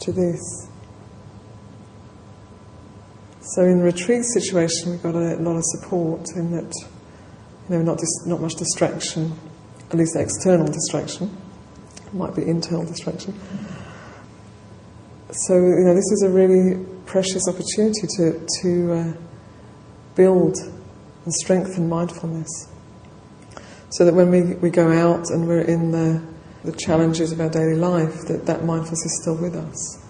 to 0.00 0.12
this. 0.12 0.68
So 3.54 3.64
in 3.64 3.78
the 3.78 3.84
retreat 3.84 4.24
situation, 4.24 4.90
we've 4.90 5.02
got 5.02 5.14
a 5.14 5.36
lot 5.36 5.56
of 5.56 5.64
support 5.64 6.28
in 6.36 6.50
that, 6.52 6.70
you 7.68 7.76
know, 7.76 7.82
not 7.82 7.96
dis- 7.96 8.26
not 8.26 8.42
much 8.42 8.54
distraction, 8.56 9.32
at 9.90 9.96
least 9.96 10.16
external 10.16 10.66
distraction. 10.66 11.34
It 12.06 12.12
might 12.12 12.36
be 12.36 12.46
internal 12.46 12.84
distraction. 12.84 13.32
So 15.30 15.54
you 15.54 15.84
know, 15.84 15.94
this 15.94 16.10
is 16.12 16.24
a 16.26 16.30
really 16.30 16.84
precious 17.06 17.48
opportunity 17.48 18.06
to 18.18 18.46
to 18.62 18.92
uh, 18.92 19.12
build 20.14 20.58
and 21.24 21.32
strengthen 21.32 21.88
mindfulness, 21.88 22.68
so 23.90 24.04
that 24.04 24.12
when 24.12 24.30
we, 24.30 24.54
we 24.56 24.68
go 24.68 24.92
out 24.92 25.30
and 25.30 25.48
we're 25.48 25.62
in 25.62 25.90
the 25.90 26.22
the 26.64 26.72
challenges 26.72 27.32
of 27.32 27.40
our 27.40 27.48
daily 27.48 27.76
life, 27.76 28.26
that 28.26 28.44
that 28.44 28.64
mindfulness 28.64 29.06
is 29.06 29.22
still 29.22 29.36
with 29.40 29.54
us. 29.54 30.07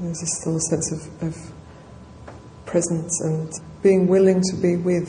There's 0.00 0.40
still 0.40 0.56
a 0.56 0.60
sense 0.60 0.92
of, 0.92 1.22
of 1.22 1.52
presence 2.66 3.20
and 3.22 3.50
being 3.82 4.06
willing 4.06 4.40
to 4.42 4.56
be 4.56 4.76
with 4.76 5.08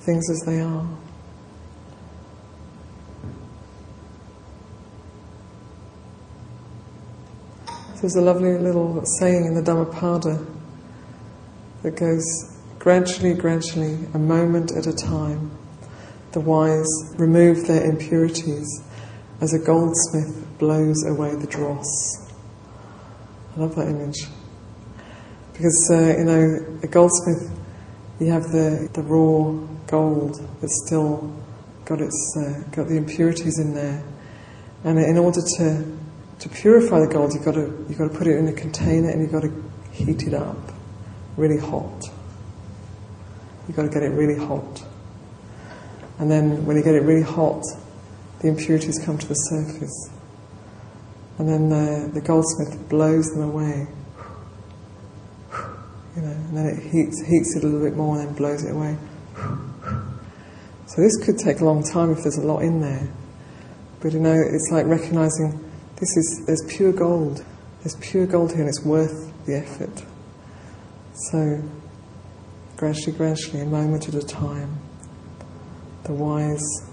things 0.00 0.28
as 0.30 0.40
they 0.46 0.60
are. 0.60 0.86
There's 8.00 8.16
a 8.16 8.20
lovely 8.20 8.56
little 8.58 9.02
saying 9.18 9.44
in 9.44 9.54
the 9.54 9.62
Dhammapada 9.62 10.44
that 11.82 11.96
goes 11.96 12.24
gradually, 12.78 13.34
gradually, 13.34 13.98
a 14.14 14.18
moment 14.18 14.72
at 14.76 14.86
a 14.86 14.92
time, 14.92 15.50
the 16.32 16.40
wise 16.40 16.88
remove 17.16 17.66
their 17.66 17.84
impurities 17.84 18.82
as 19.40 19.52
a 19.52 19.58
goldsmith 19.58 20.46
blows 20.58 21.04
away 21.06 21.34
the 21.34 21.46
dross. 21.46 22.29
I 23.56 23.60
love 23.60 23.74
that 23.76 23.88
image. 23.88 24.26
Because, 25.52 25.90
uh, 25.92 26.16
you 26.18 26.24
know, 26.24 26.78
a 26.82 26.86
goldsmith, 26.86 27.50
you 28.18 28.30
have 28.30 28.44
the, 28.44 28.88
the 28.94 29.02
raw 29.02 29.52
gold 29.86 30.40
that's 30.60 30.84
still 30.86 31.36
got, 31.84 32.00
its, 32.00 32.36
uh, 32.38 32.62
got 32.70 32.88
the 32.88 32.96
impurities 32.96 33.58
in 33.58 33.74
there. 33.74 34.02
And 34.84 34.98
in 34.98 35.18
order 35.18 35.40
to, 35.58 35.98
to 36.38 36.48
purify 36.48 37.00
the 37.00 37.12
gold, 37.12 37.34
you've 37.34 37.44
got, 37.44 37.54
to, 37.54 37.84
you've 37.88 37.98
got 37.98 38.12
to 38.12 38.18
put 38.18 38.26
it 38.26 38.36
in 38.36 38.48
a 38.48 38.52
container 38.52 39.10
and 39.10 39.20
you've 39.20 39.32
got 39.32 39.42
to 39.42 39.64
heat 39.92 40.22
it 40.22 40.34
up 40.34 40.56
really 41.36 41.58
hot. 41.58 42.04
You've 43.66 43.76
got 43.76 43.82
to 43.82 43.88
get 43.88 44.02
it 44.02 44.10
really 44.10 44.38
hot. 44.38 44.84
And 46.18 46.30
then 46.30 46.66
when 46.66 46.76
you 46.76 46.82
get 46.82 46.94
it 46.94 47.02
really 47.02 47.22
hot, 47.22 47.62
the 48.40 48.48
impurities 48.48 49.00
come 49.04 49.18
to 49.18 49.26
the 49.26 49.34
surface. 49.34 50.10
And 51.40 51.48
then 51.48 51.70
the, 51.70 52.10
the 52.12 52.20
goldsmith 52.20 52.86
blows 52.90 53.24
them 53.30 53.40
away. 53.40 53.86
You 56.14 56.20
know, 56.20 56.32
and 56.32 56.54
then 56.54 56.66
it 56.66 56.82
heats, 56.92 57.24
heats 57.26 57.56
it 57.56 57.64
a 57.64 57.66
little 57.66 57.80
bit 57.80 57.96
more 57.96 58.18
and 58.18 58.28
then 58.28 58.34
blows 58.34 58.62
it 58.62 58.72
away. 58.72 58.98
So 60.84 61.00
this 61.00 61.16
could 61.24 61.38
take 61.38 61.60
a 61.60 61.64
long 61.64 61.82
time 61.82 62.10
if 62.10 62.18
there's 62.22 62.36
a 62.36 62.42
lot 62.42 62.58
in 62.58 62.82
there. 62.82 63.08
But 64.00 64.12
you 64.12 64.20
know, 64.20 64.36
it's 64.36 64.68
like 64.70 64.84
recognizing 64.84 65.58
this 65.96 66.14
is, 66.14 66.44
there's 66.46 66.62
pure 66.68 66.92
gold. 66.92 67.42
There's 67.78 67.96
pure 68.02 68.26
gold 68.26 68.50
here 68.50 68.60
and 68.60 68.68
it's 68.68 68.84
worth 68.84 69.32
the 69.46 69.56
effort. 69.56 70.04
So, 71.30 71.62
gradually, 72.76 73.16
gradually, 73.16 73.62
a 73.62 73.64
moment 73.64 74.08
at 74.08 74.14
a 74.14 74.22
time, 74.22 74.78
the 76.04 76.12
wise 76.12 76.89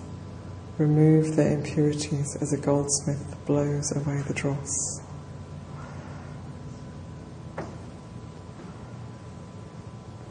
remove 0.77 1.35
their 1.35 1.53
impurities 1.53 2.37
as 2.41 2.53
a 2.53 2.57
goldsmith 2.57 3.35
blows 3.45 3.95
away 3.95 4.21
the 4.27 4.33
dross. 4.33 5.01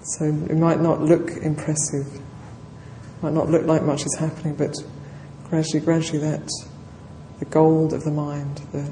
So 0.03 0.25
it 0.25 0.57
might 0.57 0.81
not 0.81 1.03
look 1.03 1.31
impressive, 1.43 2.07
might 3.23 3.33
not 3.33 3.51
look 3.51 3.67
like 3.67 3.83
much 3.83 4.07
is 4.07 4.17
happening, 4.19 4.55
but 4.55 4.73
gradually, 5.49 5.85
gradually, 5.85 6.21
that 6.21 6.49
the 7.41 7.45
gold 7.47 7.93
of 7.93 8.05
the 8.05 8.13
mind, 8.13 8.63
the, 8.73 8.89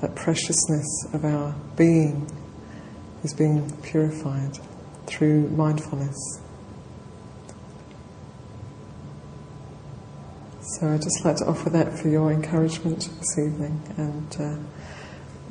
that 0.00 0.16
preciousness 0.16 1.06
of 1.12 1.26
our 1.26 1.54
being, 1.76 2.26
is 3.22 3.34
being 3.34 3.70
purified 3.82 4.58
through 5.06 5.50
mindfulness. 5.50 6.40
So 10.80 10.88
I'd 10.88 11.02
just 11.02 11.24
like 11.24 11.36
to 11.36 11.46
offer 11.46 11.70
that 11.70 11.96
for 11.96 12.08
your 12.08 12.32
encouragement 12.32 13.08
this 13.20 13.38
evening, 13.38 13.80
and 13.96 14.36
uh, 14.40 14.56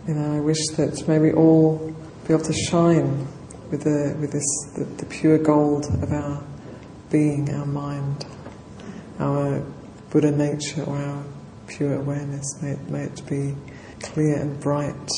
you 0.06 0.16
know 0.16 0.36
I 0.36 0.42
wish 0.42 0.60
that 0.76 1.08
may 1.08 1.18
we 1.18 1.32
all 1.32 1.96
be 2.28 2.34
able 2.34 2.44
to 2.44 2.52
shine 2.52 3.26
with 3.72 3.84
the 3.84 4.18
with 4.20 4.34
this 4.34 4.44
the, 4.76 4.84
the 4.84 5.06
pure 5.06 5.38
gold 5.38 5.86
of 5.86 6.12
our 6.12 6.44
being, 7.10 7.50
our 7.54 7.66
mind, 7.66 8.26
our 9.20 9.64
Buddha 10.10 10.32
nature, 10.32 10.84
or 10.84 10.98
our 10.98 11.24
pure 11.68 11.94
awareness. 11.94 12.62
May 12.62 12.72
it, 12.72 12.90
may 12.90 13.04
it 13.04 13.22
be 13.30 13.56
clear 14.02 14.42
and 14.42 14.60
bright 14.60 15.10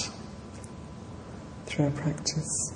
through 1.66 1.86
our 1.86 1.92
practice. 1.92 2.76